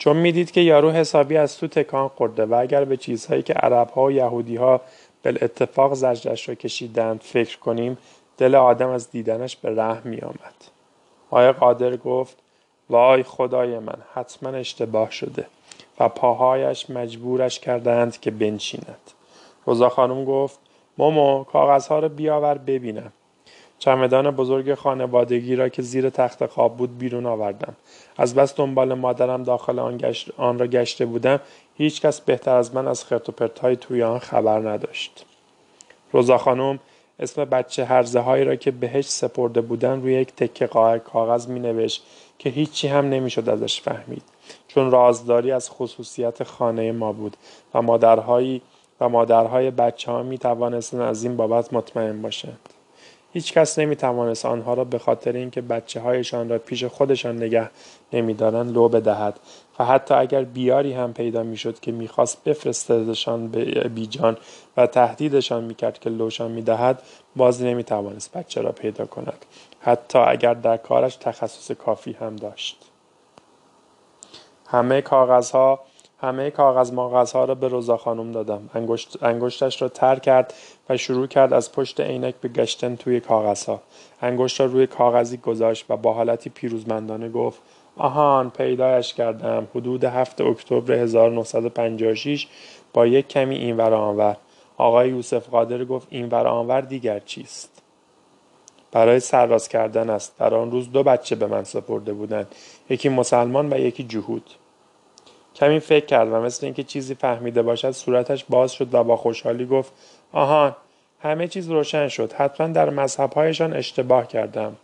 چون 0.00 0.16
می‌دید 0.16 0.50
که 0.50 0.60
یارو 0.60 0.90
حسابی 0.90 1.36
از 1.36 1.58
تو 1.58 1.68
تکان 1.68 2.08
خورده 2.08 2.46
و 2.46 2.54
اگر 2.54 2.84
به 2.84 2.96
چیزهایی 2.96 3.42
که 3.42 3.52
عربها 3.52 4.04
و 4.04 4.12
یهودیها 4.12 4.80
به 5.22 5.38
اتفاق 5.42 5.94
زجرش 5.94 6.48
را 6.48 6.54
کشیدند 6.54 7.20
فکر 7.20 7.58
کنیم 7.58 7.98
دل 8.38 8.54
آدم 8.54 8.88
از 8.88 9.10
دیدنش 9.10 9.56
به 9.56 9.70
رحم 9.76 10.02
می 10.04 10.20
آمد. 10.20 10.54
آیا 11.30 11.52
قادر 11.52 11.96
گفت 11.96 12.36
وای 12.90 13.22
خدای 13.22 13.78
من 13.78 13.98
حتما 14.14 14.50
اشتباه 14.50 15.10
شده 15.10 15.46
و 16.00 16.08
پاهایش 16.08 16.90
مجبورش 16.90 17.60
کردند 17.60 18.20
که 18.20 18.30
بنشیند. 18.30 19.10
روزا 19.66 19.88
خانم 19.88 20.24
گفت 20.24 20.58
مومو 20.98 21.44
کاغذها 21.44 21.98
رو 21.98 22.08
بیاور 22.08 22.58
ببینم. 22.58 23.12
چمدان 23.80 24.30
بزرگ 24.30 24.74
خانوادگی 24.74 25.56
را 25.56 25.68
که 25.68 25.82
زیر 25.82 26.10
تخت 26.10 26.46
خواب 26.46 26.76
بود 26.76 26.98
بیرون 26.98 27.26
آوردم. 27.26 27.76
از 28.16 28.34
بس 28.34 28.56
دنبال 28.56 28.94
مادرم 28.94 29.42
داخل 29.42 29.78
آن, 29.78 29.96
گشت، 29.96 30.30
آن 30.36 30.58
را 30.58 30.66
گشته 30.66 31.06
بودم 31.06 31.40
هیچ 31.76 32.00
کس 32.00 32.20
بهتر 32.20 32.54
از 32.54 32.74
من 32.74 32.88
از 32.88 33.04
خرت 33.04 33.28
و 33.28 33.32
پرتهای 33.32 33.76
توی 33.76 34.02
آن 34.02 34.18
خبر 34.18 34.58
نداشت. 34.70 35.24
روزا 36.12 36.38
خانم 36.38 36.78
اسم 37.20 37.44
بچه 37.44 37.84
هرزه 37.84 38.20
هایی 38.20 38.44
را 38.44 38.56
که 38.56 38.70
بهش 38.70 39.08
سپرده 39.08 39.60
بودن 39.60 40.00
روی 40.00 40.12
یک 40.12 40.34
تکه 40.34 40.66
کاغذ 41.04 41.48
می 41.48 41.60
نوشت 41.60 42.02
که 42.38 42.50
هیچی 42.50 42.88
هم 42.88 43.08
نمی‌شد 43.08 43.48
ازش 43.48 43.80
فهمید 43.80 44.22
چون 44.68 44.90
رازداری 44.90 45.52
از 45.52 45.70
خصوصیت 45.70 46.42
خانه 46.42 46.92
ما 46.92 47.12
بود 47.12 47.36
و 47.74 47.82
مادرهایی 47.82 48.62
و 49.00 49.08
مادرهای 49.08 49.70
بچه 49.70 50.12
ها 50.12 50.22
می 50.22 50.38
توانستند 50.38 51.00
از 51.00 51.24
این 51.24 51.36
بابت 51.36 51.72
مطمئن 51.72 52.22
باشند. 52.22 52.79
هیچ 53.32 53.52
کس 53.52 53.78
نمی 53.78 53.96
توانست 53.96 54.46
آنها 54.46 54.74
را 54.74 54.84
به 54.84 54.98
خاطر 54.98 55.32
اینکه 55.32 55.60
بچه 55.60 56.00
هایشان 56.00 56.48
را 56.48 56.58
پیش 56.58 56.84
خودشان 56.84 57.36
نگه 57.36 57.70
نمیدارند 58.12 58.74
لو 58.74 58.88
بدهد 58.88 59.40
و 59.78 59.84
حتی 59.84 60.14
اگر 60.14 60.44
بیاری 60.44 60.92
هم 60.92 61.12
پیدا 61.12 61.42
می‌شد 61.42 61.80
که 61.80 61.92
می‌خواست 61.92 62.44
بفرستدشان 62.44 63.48
به 63.48 63.64
بیجان 63.64 64.36
و 64.76 64.86
تهدیدشان 64.86 65.64
می‌کرد 65.64 65.98
که 65.98 66.10
لوشان 66.10 66.50
می‌دهد 66.50 67.02
باز 67.36 67.62
نمی‌توانست 67.62 68.32
بچه 68.32 68.60
را 68.62 68.72
پیدا 68.72 69.06
کند 69.06 69.44
حتی 69.80 70.18
اگر 70.18 70.54
در 70.54 70.76
کارش 70.76 71.16
تخصص 71.16 71.70
کافی 71.70 72.12
هم 72.12 72.36
داشت. 72.36 72.90
همه 74.66 75.02
کاغذها 75.02 75.80
همه 76.20 76.50
کاغذ 76.50 76.92
ها 77.32 77.44
را 77.44 77.54
به 77.54 77.68
روزا 77.68 77.96
خانم 77.96 78.32
دادم. 78.32 78.70
انگشت، 78.74 79.22
انگشتش 79.22 79.82
را 79.82 79.88
تر 79.88 80.18
کرد 80.18 80.54
و 80.88 80.96
شروع 80.96 81.26
کرد 81.26 81.52
از 81.52 81.72
پشت 81.72 82.00
عینک 82.00 82.34
به 82.40 82.48
گشتن 82.48 82.96
توی 82.96 83.20
کاغذها. 83.20 83.82
انگشت 84.22 84.60
را 84.60 84.66
روی 84.66 84.86
کاغذی 84.86 85.36
گذاشت 85.36 85.84
و 85.88 85.96
با 85.96 86.12
حالتی 86.12 86.50
پیروزمندانه 86.50 87.28
گفت 87.28 87.60
آهان 87.96 88.50
پیدایش 88.50 89.14
کردم. 89.14 89.68
حدود 89.74 90.04
هفت 90.04 90.40
اکتبر 90.40 90.92
1956 90.92 92.46
با 92.92 93.06
یک 93.06 93.28
کمی 93.28 93.56
اینور 93.56 93.94
آنور. 93.94 94.36
آقای 94.76 95.08
یوسف 95.08 95.48
قادر 95.48 95.84
گفت 95.84 96.06
اینور 96.10 96.46
آنور 96.46 96.80
دیگر 96.80 97.18
چیست؟ 97.18 97.82
برای 98.92 99.20
سرراز 99.20 99.68
کردن 99.68 100.10
است. 100.10 100.38
در 100.38 100.54
آن 100.54 100.70
روز 100.70 100.92
دو 100.92 101.02
بچه 101.02 101.36
به 101.36 101.46
من 101.46 101.64
سپرده 101.64 102.12
بودند. 102.12 102.54
یکی 102.90 103.08
مسلمان 103.08 103.72
و 103.72 103.78
یکی 103.78 104.04
جهود. 104.04 104.50
کمی 105.60 105.80
فکر 105.80 106.06
کرد 106.06 106.28
و 106.28 106.36
مثل 106.36 106.66
اینکه 106.66 106.82
چیزی 106.82 107.14
فهمیده 107.14 107.62
باشد 107.62 107.90
صورتش 107.90 108.44
باز 108.48 108.72
شد 108.72 108.94
و 108.94 109.04
با 109.04 109.16
خوشحالی 109.16 109.66
گفت 109.66 109.92
آهان 110.32 110.76
همه 111.22 111.48
چیز 111.48 111.70
روشن 111.70 112.08
شد. 112.08 112.32
حتما 112.32 112.66
در 112.66 112.90
مذهبهایشان 112.90 113.72
اشتباه 113.72 114.28
کردم. 114.28 114.76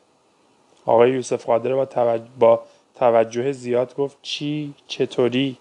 آقای 0.86 1.10
یوسف 1.10 1.46
قادر 1.46 1.74
با 1.74 1.84
توجه, 1.84 2.24
با 2.38 2.60
توجه 2.94 3.52
زیاد 3.52 3.94
گفت 3.94 4.16
چی؟ 4.22 4.74
چطوری؟ 4.86 5.56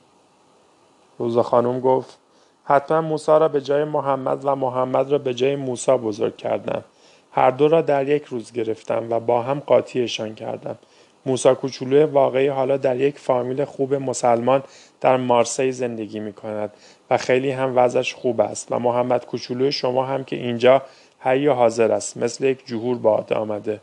روزا 1.18 1.44
خانم 1.44 1.80
گفت 1.80 2.18
حتما 2.64 3.02
موسی 3.02 3.32
را 3.32 3.48
به 3.48 3.62
جای 3.62 3.84
محمد 3.84 4.46
و 4.46 4.56
محمد 4.56 5.12
را 5.12 5.18
به 5.18 5.34
جای 5.34 5.56
موسی 5.56 5.92
بزرگ 5.92 6.38
کردم. 6.38 6.84
هر 7.32 7.52
دو 7.52 7.68
را 7.68 7.82
در 7.82 8.10
یک 8.10 8.24
روز 8.24 8.52
گرفتم 8.52 9.08
و 9.10 9.20
با 9.20 9.42
هم 9.42 9.60
قاطیشان 9.60 10.36
کردم. 10.36 10.78
موسا 11.26 11.56
کوچولو 11.56 12.08
واقعی 12.08 12.48
حالا 12.48 12.78
در 12.78 12.98
یک 13.00 13.20
فامیل 13.20 13.66
خوب 13.66 13.94
مسلمان 13.94 14.64
در 15.02 15.18
مارسی 15.18 15.72
زندگی 15.72 16.20
می 16.20 16.34
کند 16.34 16.74
و 17.10 17.18
خیلی 17.18 17.52
هم 17.52 17.74
وضعش 17.76 18.14
خوب 18.14 18.42
است 18.42 18.72
و 18.72 18.80
محمد 18.80 19.26
کوچولو 19.26 19.72
شما 19.72 20.06
هم 20.06 20.24
که 20.24 20.36
اینجا 20.36 20.82
حی 21.20 21.48
حاضر 21.48 21.92
است 21.92 22.18
مثل 22.18 22.44
یک 22.44 22.68
جهور 22.68 22.98
باد 22.98 23.34
آمده. 23.34 23.82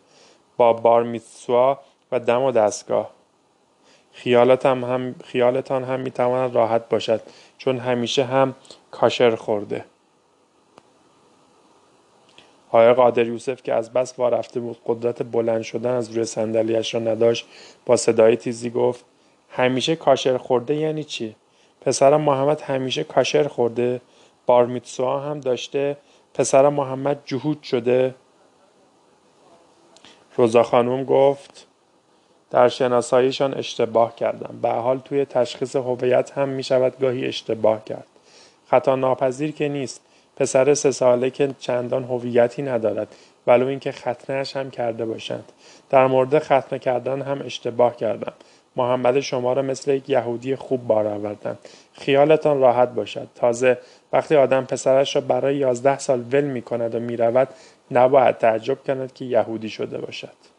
با 0.57 0.73
بار 0.73 1.21
و 2.13 2.21
دم 2.21 2.43
و 2.43 2.53
دستگاه. 2.53 3.11
خیالتان 4.13 4.85
هم, 4.85 5.15
خیالتان 5.25 5.85
هم 5.85 6.01
می‌تواند 6.01 6.55
راحت 6.55 6.89
باشد 6.89 7.21
چون 7.59 7.79
همیشه 7.79 8.25
هم 8.25 8.55
کاشر 8.91 9.35
خورده. 9.37 9.85
آقای 12.73 12.93
قادر 12.93 13.27
یوسف 13.27 13.63
که 13.63 13.75
از 13.75 13.93
بس 13.93 14.19
وارفته 14.19 14.61
بود 14.61 14.79
قدرت 14.87 15.23
بلند 15.23 15.63
شدن 15.63 15.91
از 15.91 16.11
روی 16.11 16.25
صندلیاش 16.25 16.95
را 16.95 17.01
نداشت 17.01 17.47
با 17.87 17.97
صدای 17.97 18.37
تیزی 18.37 18.71
گفت 18.71 19.05
همیشه 19.51 19.97
کاشر 19.97 20.37
خورده 20.37 20.75
یعنی 20.75 21.05
چی؟ 21.05 21.37
پسرم 21.81 22.21
محمد 22.21 22.61
همیشه 22.61 23.05
کاشر 23.05 23.49
خورده 23.49 24.01
بارمیتسوها 24.47 25.21
هم 25.21 25.41
داشته 25.41 25.97
پسرم 26.35 26.75
محمد 26.75 27.23
جهود 27.25 27.63
شده. 27.63 28.15
روزا 30.37 30.63
خانوم 30.63 31.05
گفت 31.05 31.67
در 32.51 32.69
شناساییشان 32.69 33.55
اشتباه 33.55 34.17
کردم. 34.17 34.59
به 34.63 34.69
حال 34.69 34.99
توی 34.99 35.25
تشخیص 35.25 35.77
هویت 35.77 36.31
هم 36.31 36.49
می 36.49 36.63
شود 36.63 36.99
گاهی 37.01 37.27
اشتباه 37.27 37.85
کرد. 37.85 38.07
خطا 38.71 38.97
ناپذیر 38.97 39.53
که 39.53 39.69
نیست. 39.69 40.01
پسر 40.37 40.75
سه 40.75 40.91
ساله 40.91 41.31
که 41.31 41.55
چندان 41.59 42.05
هویتی 42.05 42.63
ندارد 42.63 43.09
ولو 43.47 43.67
اینکه 43.67 43.93
ختنهاش 43.93 44.57
هم 44.57 44.71
کرده 44.71 45.07
باشند. 45.07 45.53
در 45.91 46.07
مورد 46.07 46.39
ختنه 46.39 46.79
کردن 46.79 47.23
هم 47.23 47.43
اشتباه 47.43 47.97
کردم. 47.97 48.33
محمد 48.77 49.21
شما 49.21 49.53
را 49.53 49.63
مثل 49.63 49.91
یک 49.91 50.11
یهودی 50.11 50.57
خوب 50.57 50.87
بار 50.87 51.07
آوردن 51.07 51.59
خیالتان 51.93 52.61
راحت 52.61 52.89
باشد. 52.89 53.29
تازه 53.35 53.79
وقتی 54.13 54.37
آدم 54.37 54.65
پسرش 54.65 55.17
را 55.17 55.23
برای 55.23 55.57
یازده 55.57 55.99
سال 55.99 56.25
ول 56.33 56.45
می 56.45 56.63
کند 56.63 56.95
و 56.95 57.01
می 57.01 57.17
رود 57.17 57.49
نباید 57.91 58.39
تعجب 58.39 58.79
کند 58.87 59.13
که 59.13 59.25
یهودی 59.25 59.69
شده 59.69 59.99
باشد. 59.99 60.53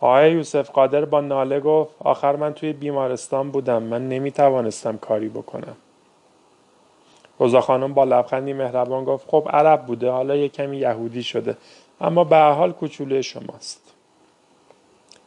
آقای 0.00 0.32
یوسف 0.32 0.70
قادر 0.70 1.04
با 1.04 1.20
ناله 1.20 1.60
گفت 1.60 1.94
آخر 1.98 2.36
من 2.36 2.54
توی 2.54 2.72
بیمارستان 2.72 3.50
بودم. 3.50 3.82
من 3.82 4.08
نمی 4.08 4.30
توانستم 4.30 4.96
کاری 4.96 5.28
بکنم. 5.28 5.76
روزا 7.38 7.60
خانم 7.60 7.94
با 7.94 8.04
لبخندی 8.04 8.52
مهربان 8.52 9.04
گفت 9.04 9.28
خب 9.30 9.48
عرب 9.52 9.86
بوده 9.86 10.10
حالا 10.10 10.36
یه 10.36 10.48
کمی 10.48 10.76
یهودی 10.76 11.22
شده. 11.22 11.56
اما 12.00 12.24
به 12.24 12.36
حال 12.38 12.72
کوچولوی 12.72 13.22
شماست. 13.22 13.80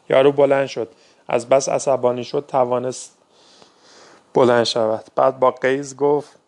یارو 0.10 0.32
بلند 0.32 0.68
شد. 0.68 0.90
از 1.28 1.50
بس 1.50 1.70
عصبانی 1.70 2.24
شد 2.24 2.46
توانست 2.48 3.18
بلند 4.34 4.64
شود. 4.64 5.06
بعد 5.16 5.40
با 5.40 5.52
قیز 5.52 5.98
گفت 5.98 6.40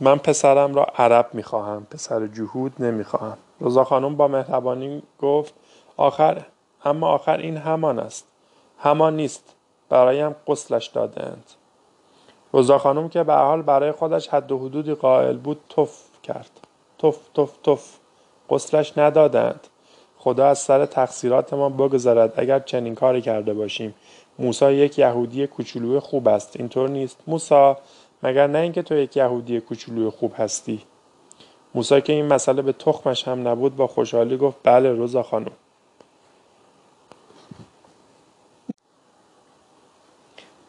من 0.00 0.18
پسرم 0.18 0.74
را 0.74 0.84
عرب 0.84 1.30
می‌خواهم 1.32 1.86
پسر 1.90 2.26
جهود 2.26 2.72
نمی‌خواهم. 2.78 3.38
رضا 3.60 3.84
خانم 3.84 4.16
با 4.16 4.28
مهربانی 4.28 5.02
گفت 5.18 5.54
آخر 5.96 6.44
اما 6.84 7.08
آخر 7.08 7.36
این 7.36 7.56
همان 7.56 7.98
است. 7.98 8.26
همان 8.78 9.16
نیست. 9.16 9.54
برایم 9.88 10.36
قسلش 10.46 10.86
دادند 10.86 11.44
رضا 12.54 12.78
خانم 12.78 13.08
که 13.08 13.22
به 13.22 13.34
حال 13.34 13.62
برای 13.62 13.92
خودش 13.92 14.28
حد 14.28 14.52
و 14.52 14.58
حدودی 14.58 14.94
قائل 14.94 15.36
بود 15.36 15.60
تف 15.76 15.98
کرد. 16.22 16.50
تف 16.98 17.18
تف 17.34 17.52
تف 17.64 17.96
قسلش 18.50 18.98
ندادند. 18.98 19.60
خدا 20.18 20.46
از 20.46 20.58
سر 20.58 20.86
تقصیرات 20.86 21.54
ما 21.54 21.68
بگذارد 21.68 22.32
اگر 22.36 22.60
چنین 22.60 22.94
کاری 22.94 23.22
کرده 23.22 23.54
باشیم 23.54 23.94
موسا 24.38 24.72
یک 24.72 24.98
یهودی 24.98 25.46
کوچولوی 25.46 25.98
خوب 25.98 26.28
است. 26.28 26.56
اینطور 26.56 26.88
نیست. 26.88 27.18
موسا 27.26 27.78
مگر 28.22 28.46
نه 28.46 28.58
اینکه 28.58 28.82
تو 28.82 28.94
یک 28.94 29.16
یهودی 29.16 29.60
کوچولوی 29.60 30.10
خوب 30.10 30.32
هستی؟ 30.36 30.82
موسا 31.74 32.00
که 32.00 32.12
این 32.12 32.26
مسئله 32.26 32.62
به 32.62 32.72
تخمش 32.72 33.28
هم 33.28 33.48
نبود 33.48 33.76
با 33.76 33.86
خوشحالی 33.86 34.36
گفت 34.36 34.56
بله 34.62 34.92
روزا 34.92 35.22
خانم. 35.22 35.52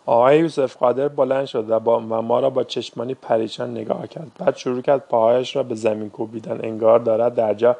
آقای 0.09 0.39
یوسف 0.39 0.77
قادر 0.77 1.07
بلند 1.07 1.45
شد 1.45 1.69
و, 1.69 1.79
با 1.79 1.99
و 1.99 2.01
ما 2.01 2.39
را 2.39 2.49
با 2.49 2.63
چشمانی 2.63 3.13
پریشان 3.13 3.71
نگاه 3.71 4.07
کرد. 4.07 4.31
بعد 4.39 4.55
شروع 4.55 4.81
کرد 4.81 5.07
پاهایش 5.07 5.55
را 5.55 5.63
به 5.63 5.75
زمین 5.75 6.09
کوبیدن. 6.09 6.59
انگار 6.63 6.99
دارد 6.99 7.35
در 7.35 7.53
جا 7.53 7.75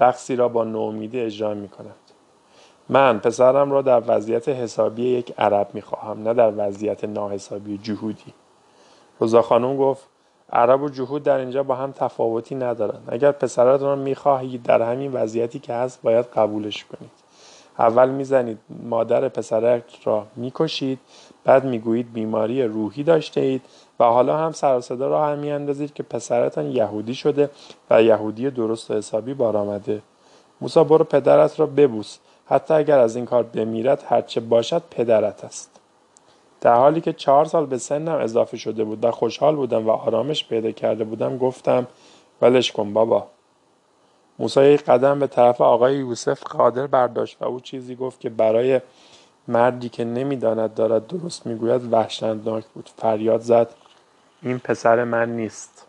رقصی 0.00 0.36
را 0.36 0.48
با 0.48 0.64
نومیدی 0.64 1.20
اجرا 1.20 1.54
می 1.54 1.68
کند 1.68 1.94
من 2.88 3.18
پسرم 3.18 3.72
را 3.72 3.82
در 3.82 4.02
وضعیت 4.06 4.48
حسابی 4.48 5.02
یک 5.02 5.34
عرب 5.38 5.68
می 5.74 5.82
خواهم 5.82 6.22
نه 6.22 6.34
در 6.34 6.52
وضعیت 6.56 7.04
ناحسابی 7.04 7.78
جهودی. 7.78 8.34
روزا 9.20 9.42
خانم 9.42 9.76
گفت 9.76 10.08
عرب 10.52 10.82
و 10.82 10.88
جهود 10.88 11.22
در 11.22 11.38
اینجا 11.38 11.62
با 11.62 11.74
هم 11.74 11.92
تفاوتی 11.92 12.54
ندارند. 12.54 13.08
اگر 13.08 13.32
پسرتان 13.32 13.88
را 13.88 13.96
می‌خواهید 13.96 14.62
در 14.62 14.82
همین 14.82 15.12
وضعیتی 15.12 15.58
که 15.58 15.74
هست 15.74 16.02
باید 16.02 16.24
قبولش 16.24 16.84
کنید. 16.84 17.21
اول 17.78 18.08
می‌زنید 18.08 18.58
مادر 18.82 19.28
پسرک 19.28 20.00
را 20.04 20.26
می‌کشید 20.36 20.98
بعد 21.44 21.64
می‌گویید 21.64 22.12
بیماری 22.12 22.62
روحی 22.62 23.02
داشته 23.02 23.40
اید 23.40 23.62
و 24.00 24.04
حالا 24.04 24.38
هم 24.38 24.52
سر 24.52 24.80
صدا 24.80 25.08
را 25.08 25.26
هم 25.26 25.38
میاندازید 25.38 25.94
که 25.94 26.02
پسرتان 26.02 26.70
یهودی 26.70 27.14
شده 27.14 27.50
و 27.90 28.02
یهودی 28.02 28.50
درست 28.50 28.90
و 28.90 28.94
حسابی 28.94 29.34
بار 29.34 29.56
آمده. 29.56 30.02
موسا 30.60 30.84
برو 30.84 31.04
پدرت 31.04 31.60
را 31.60 31.66
ببوس. 31.66 32.18
حتی 32.46 32.74
اگر 32.74 32.98
از 32.98 33.16
این 33.16 33.26
کار 33.26 33.42
بمیرد 33.42 34.04
هرچه 34.08 34.40
باشد 34.40 34.82
پدرت 34.90 35.44
است. 35.44 35.70
در 36.60 36.74
حالی 36.74 37.00
که 37.00 37.12
چهار 37.12 37.44
سال 37.44 37.66
به 37.66 37.78
سنم 37.78 38.18
اضافه 38.18 38.56
شده 38.56 38.84
بود 38.84 39.04
و 39.04 39.10
خوشحال 39.10 39.56
بودم 39.56 39.86
و 39.86 39.90
آرامش 39.90 40.48
پیدا 40.48 40.70
کرده 40.70 41.04
بودم 41.04 41.38
گفتم 41.38 41.86
ولش 42.42 42.72
کن 42.72 42.92
بابا. 42.92 43.26
موسی 44.42 44.76
قدم 44.76 45.18
به 45.18 45.26
طرف 45.26 45.60
آقای 45.60 45.96
یوسف 45.96 46.42
قادر 46.42 46.86
برداشت 46.86 47.36
و 47.40 47.44
او 47.44 47.60
چیزی 47.60 47.96
گفت 47.96 48.20
که 48.20 48.30
برای 48.30 48.80
مردی 49.48 49.88
که 49.88 50.04
نمی‌داند 50.04 50.74
دارد 50.74 51.06
درست 51.06 51.46
می‌گوید 51.46 51.92
وحشتناک 51.92 52.64
بود. 52.64 52.90
فریاد 52.96 53.40
زد 53.40 53.70
این 54.42 54.58
پسر 54.58 55.04
من 55.04 55.36
نیست. 55.36 55.86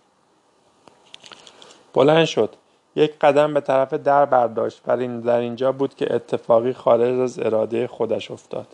بلند 1.94 2.26
شد. 2.26 2.56
یک 2.96 3.20
قدم 3.20 3.54
به 3.54 3.62
طرف 3.62 3.94
در 3.94 4.26
برداشت 4.26 4.82
و 4.88 4.92
این 4.92 5.20
در 5.20 5.38
اینجا 5.40 5.72
بود 5.72 5.96
که 5.96 6.16
اتفاقی 6.16 6.74
خارج 6.74 7.20
از 7.20 7.40
اراده 7.40 7.88
خودش 7.88 8.32
افتاد. 8.32 8.68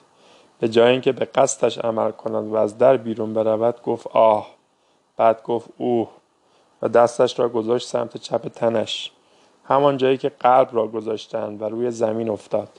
به 0.59 0.69
جای 0.69 0.91
اینکه 0.91 1.11
به 1.11 1.25
قصدش 1.25 1.77
عمل 1.77 2.11
کند 2.11 2.47
و 2.47 2.55
از 2.55 2.77
در 2.77 2.97
بیرون 2.97 3.33
برود 3.33 3.81
گفت 3.81 4.07
آه. 4.07 4.47
بعد 5.17 5.43
گفت 5.43 5.69
اوه. 5.77 6.09
و 6.81 6.87
دستش 6.87 7.39
را 7.39 7.49
گذاشت 7.49 7.87
سمت 7.87 8.17
چپ 8.17 8.47
تنش. 8.47 9.11
همان 9.69 9.97
جایی 9.97 10.17
که 10.17 10.29
قلب 10.29 10.69
را 10.71 10.87
گذاشتند 10.87 11.61
و 11.61 11.65
روی 11.65 11.91
زمین 11.91 12.29
افتاد. 12.29 12.69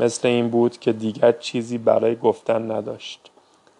مثل 0.00 0.28
این 0.28 0.48
بود 0.48 0.78
که 0.78 0.92
دیگر 0.92 1.32
چیزی 1.32 1.78
برای 1.78 2.16
گفتن 2.16 2.70
نداشت. 2.70 3.30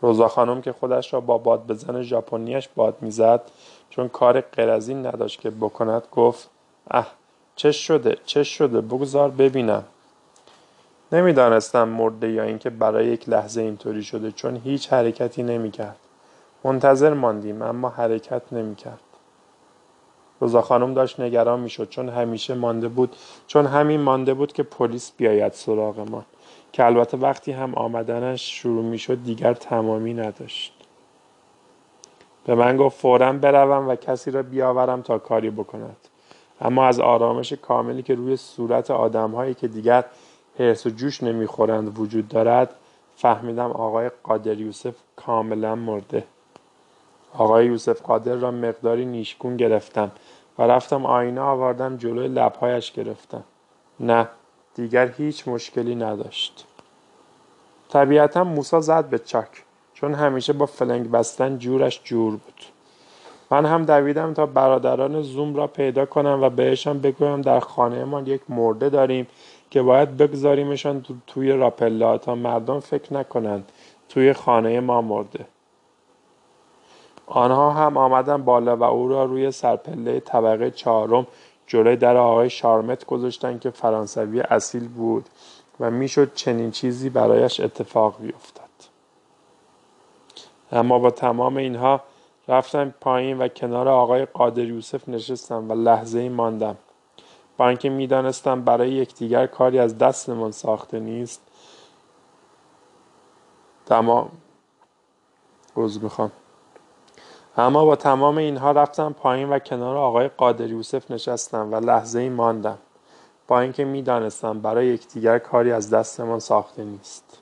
روزا 0.01 0.29
خانم 0.29 0.63
که 0.63 0.73
خودش 0.73 1.15
را 1.15 1.21
با 1.21 1.39
باد 1.39 1.67
بزن 1.67 2.03
ژاپنیش 2.03 2.69
باد 2.75 2.97
می‌زد 3.01 3.41
چون 3.91 4.09
کار 4.09 4.41
غیر 4.41 4.71
نداشت 4.95 5.41
که 5.41 5.51
بکند 5.51 6.03
گفت 6.13 6.51
اه 6.91 7.07
چه 7.57 7.73
شده 7.73 8.17
چه 8.27 8.43
شده؟ 8.43 8.81
بگذار 8.81 9.31
ببینم. 9.31 9.85
نمی‌دانستم 11.13 11.89
مرده 11.89 12.31
یا 12.33 12.43
اینکه 12.43 12.71
برای 12.71 13.07
یک 13.07 13.29
لحظه 13.29 13.61
اینطوری 13.61 14.03
شده 14.03 14.33
چون 14.33 14.57
هیچ 14.57 14.93
حرکتی 14.93 15.43
نمی‌کرد. 15.43 15.97
منتظر 16.65 17.15
ماندیم 17.15 17.63
اما 17.63 17.89
حرکت 17.89 18.43
نمی‌کرد. 18.53 19.01
روزا 20.43 20.63
خانم 20.63 20.95
داشت 20.95 21.21
نگران 21.21 21.61
می‌شد 21.61 21.89
چون 21.89 22.09
همیشه 22.09 22.55
مانده 22.55 22.89
بود 22.89 23.17
چون 23.47 23.67
همین 23.67 24.01
مانده 24.01 24.35
بود 24.35 24.53
که 24.53 24.63
پلیس 24.63 25.13
بیاید 25.17 25.53
سراغ 25.53 26.01
ما 26.11 26.25
که 26.73 26.85
البته 26.85 27.17
وقتی 27.17 27.53
هم 27.53 27.75
آمدنش 27.75 28.61
شروع 28.61 28.85
می‌شد 28.85 29.25
دیگر 29.25 29.55
تمامی 29.55 30.15
نداشت. 30.15 30.73
به 32.45 32.55
من 32.55 32.77
گفت 32.77 33.01
فورا 33.01 33.33
بروم 33.33 33.89
و 33.89 33.95
کسی 33.95 34.31
را 34.31 34.43
بیاورم 34.43 35.03
تا 35.03 35.19
کاری 35.19 35.51
بکند. 35.51 35.97
اما 36.61 36.87
از 36.87 37.01
آرامش 37.01 37.53
کاملی 37.53 38.03
که 38.03 38.15
روی 38.15 38.37
صورت 38.37 38.91
آدمهایی 38.91 39.55
که 39.55 39.69
دیگر 39.69 40.05
حرس 40.59 40.87
و 40.87 40.91
جوش 40.91 41.23
نمی‌خورند 41.23 41.99
وجود 41.99 42.29
دارد 42.29 42.75
فهمیدم 43.17 43.71
آقای 43.71 44.11
قادر 44.23 44.59
یوسف 44.59 44.95
کاملا 45.17 45.75
مرده. 45.75 46.25
آقای 47.35 47.67
یوسف 47.67 48.03
قادر 48.03 48.35
را 48.35 48.51
مقداری 48.51 49.05
نیشگون 49.05 49.57
گرفتم 49.57 50.13
و 50.59 50.63
رفتم 50.63 51.07
آینه 51.07 51.41
آوردم 51.41 51.97
جلوی 51.97 52.29
لبهایش 52.29 52.93
گرفتم. 52.93 53.45
نه 54.01 54.29
دیگر 54.75 55.09
هیچ 55.09 55.49
مشکلی 55.49 55.95
نداشت. 55.95 56.67
طبیعتا 57.89 58.45
موسا 58.45 58.81
زد 58.81 59.05
به 59.05 59.19
چاک 59.19 59.65
چون 59.95 60.15
همیشه 60.15 60.53
با 60.53 60.67
فلنگ 60.67 61.11
بستن 61.11 61.59
جورش 61.59 62.01
جور 62.05 62.31
بود. 62.31 62.65
من 63.51 63.67
هم 63.67 63.85
دویدم 63.85 64.35
تا 64.35 64.47
برادران 64.47 65.23
زوم 65.23 65.55
را 65.55 65.67
پیدا 65.67 66.07
کنم 66.07 66.39
و 66.43 66.51
بهشان 66.51 67.01
بگویم 67.01 67.41
در 67.41 67.61
خانه 67.61 68.05
ما 68.05 68.21
یک 68.21 68.41
مرده 68.49 68.89
داریم 68.89 69.27
که 69.71 69.83
باید 69.83 70.17
بگذاریمشان 70.17 71.05
توی 71.27 71.53
راپلا 71.53 72.19
تا 72.19 72.35
مردم 72.35 72.81
فکر 72.81 73.15
نکنند 73.15 73.73
توی 74.09 74.33
خانه 74.33 74.81
ما 74.81 75.03
مرده. 75.03 75.47
آنها 77.27 77.71
هم 77.71 77.97
آمدن 77.97 78.43
بالا 78.43 78.77
و 78.77 78.83
او 78.83 79.09
را 79.09 79.25
روی 79.25 79.51
سرپله 79.51 80.21
طبقه 80.21 80.71
چهارم 80.71 81.27
جلوی 81.67 81.97
در 81.97 82.17
آقای 82.17 82.51
شارمت 82.51 83.05
گذاشتن 83.05 83.59
که 83.59 83.71
فرانسوی 83.71 84.41
اصیل 84.41 84.89
بود 84.89 85.29
و 85.81 85.91
می‌شد 85.91 86.35
چنین 86.35 86.71
چیزی 86.71 87.11
برایش 87.11 87.61
اتفاق 87.61 88.21
بیفتد. 88.21 88.63
اما 90.73 90.99
با 90.99 91.11
تمام 91.11 91.57
اینها 91.57 92.01
رفتم 92.49 92.95
پایین 93.01 93.39
و 93.39 93.49
کنار 93.49 93.89
آقای 93.89 94.25
قادر 94.25 94.65
یوسف 94.65 95.09
نشستم 95.09 95.71
و 95.71 95.75
لحظه 95.75 96.19
ای 96.19 96.29
ماندم. 96.29 96.77
با 97.57 97.69
اینکه 97.69 97.91
می‌دانستم 97.91 98.63
برای 98.63 98.91
یکدیگر 98.91 99.47
کاری 99.47 99.79
از 99.79 99.99
دستمان 99.99 100.53
ساخته 100.53 101.01
نیست 101.01 101.41
تمام 103.87 104.31
روز 105.75 106.03
می‌خوام. 106.03 106.33
اما 107.57 107.85
با 107.85 107.97
تمام 107.97 108.39
اینها 108.39 108.73
رفتم 108.73 109.13
پایین 109.13 109.49
و 109.49 109.59
کنار 109.59 109.97
آقای 109.97 110.29
قادر 110.29 110.67
یوسف 110.67 111.11
نشستم 111.11 111.73
و 111.73 111.81
لحظه 111.81 112.19
ای 112.21 112.29
ماندم 112.29 112.79
با 113.49 113.61
اینکه 113.61 113.85
می‌دانستم 113.85 114.61
برای 114.61 114.87
یکدیگر 114.87 115.39
کاری 115.39 115.73
از 115.73 115.91
دستمان 115.91 116.39
ساخته 116.39 116.85
نیست. 116.85 117.39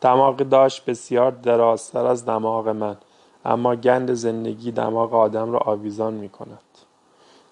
دماغی 0.00 0.44
داشت 0.44 0.84
بسیار 0.84 1.30
درازتر 1.30 2.06
از 2.06 2.26
دماغ 2.26 2.68
من 2.68 2.96
اما 3.44 3.76
گند 3.76 4.12
زندگی 4.14 4.72
دماغ 4.72 5.14
آدم 5.14 5.52
را 5.52 5.58
آویزان 5.58 6.14
می 6.14 6.28
کند. 6.28 6.60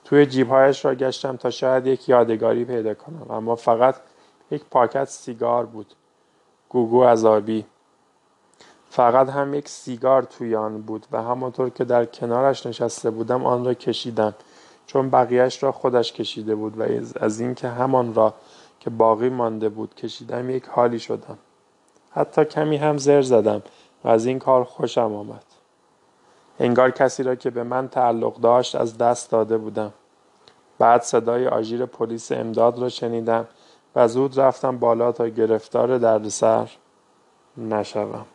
توی 0.05 0.27
جیبهایش 0.27 0.85
را 0.85 0.95
گشتم 0.95 1.37
تا 1.37 1.51
شاید 1.51 1.87
یک 1.87 2.09
یادگاری 2.09 2.65
پیدا 2.65 2.95
کنم 2.95 3.31
اما 3.31 3.57
فقط 3.57 3.95
یک 4.51 4.65
پاکت 4.71 5.05
سیگار 5.05 5.67
بود. 5.67 5.95
گوگو 6.69 7.05
عذابی. 7.05 7.65
فقط 8.99 9.29
هم 9.29 9.55
یک 9.55 9.69
سیگار 9.69 10.23
توی 10.23 10.57
آن 10.57 10.83
بود 10.83 11.07
و 11.13 11.23
همانطور 11.23 11.71
که 11.71 11.85
در 11.85 12.05
کنارش 12.05 12.67
نشسته 12.67 13.11
بودم 13.11 13.47
آن 13.47 13.65
را 13.65 13.75
کشیدم 13.75 14.35
چون 14.87 15.11
بقیهش 15.11 15.63
را 15.63 15.73
خودش 15.73 16.13
کشیده 16.13 16.55
بود 16.55 16.81
و 16.81 16.85
از 17.21 17.41
اینکه 17.41 17.69
همان 17.69 18.15
را 18.15 18.35
که 18.81 18.91
باقی 18.91 19.29
مانده 19.29 19.69
بود 19.69 19.95
کشیدم 19.95 20.51
یک 20.51 20.65
حالی 20.65 20.99
شدم. 20.99 21.39
حتی 22.11 22.45
کمی 22.45 22.77
هم 22.77 22.99
زر 22.99 23.23
زدم 23.23 23.63
و 24.05 24.09
از 24.09 24.27
این 24.27 24.39
کار 24.39 24.65
خوشم 24.65 25.15
آمد. 25.15 25.45
انگار 26.61 26.91
کسی 26.91 27.23
را 27.23 27.35
که 27.35 27.51
به 27.51 27.63
من 27.63 27.89
تعلق 27.89 28.37
داشت 28.37 28.75
از 28.75 28.99
دست 28.99 29.31
داده 29.31 29.59
بودم. 29.59 29.93
بعد 30.79 31.03
صدای 31.03 31.49
آژیر 31.49 31.87
پلیس 31.87 32.33
امداد 32.33 32.79
را 32.79 32.89
شنیدم 32.89 33.47
و 33.97 34.09
زود 34.09 34.41
رفتم 34.41 34.79
بالا 34.79 35.13
تا 35.13 35.29
گرفتار 35.29 35.99
دردسر 35.99 36.71
نشوم. 37.57 38.27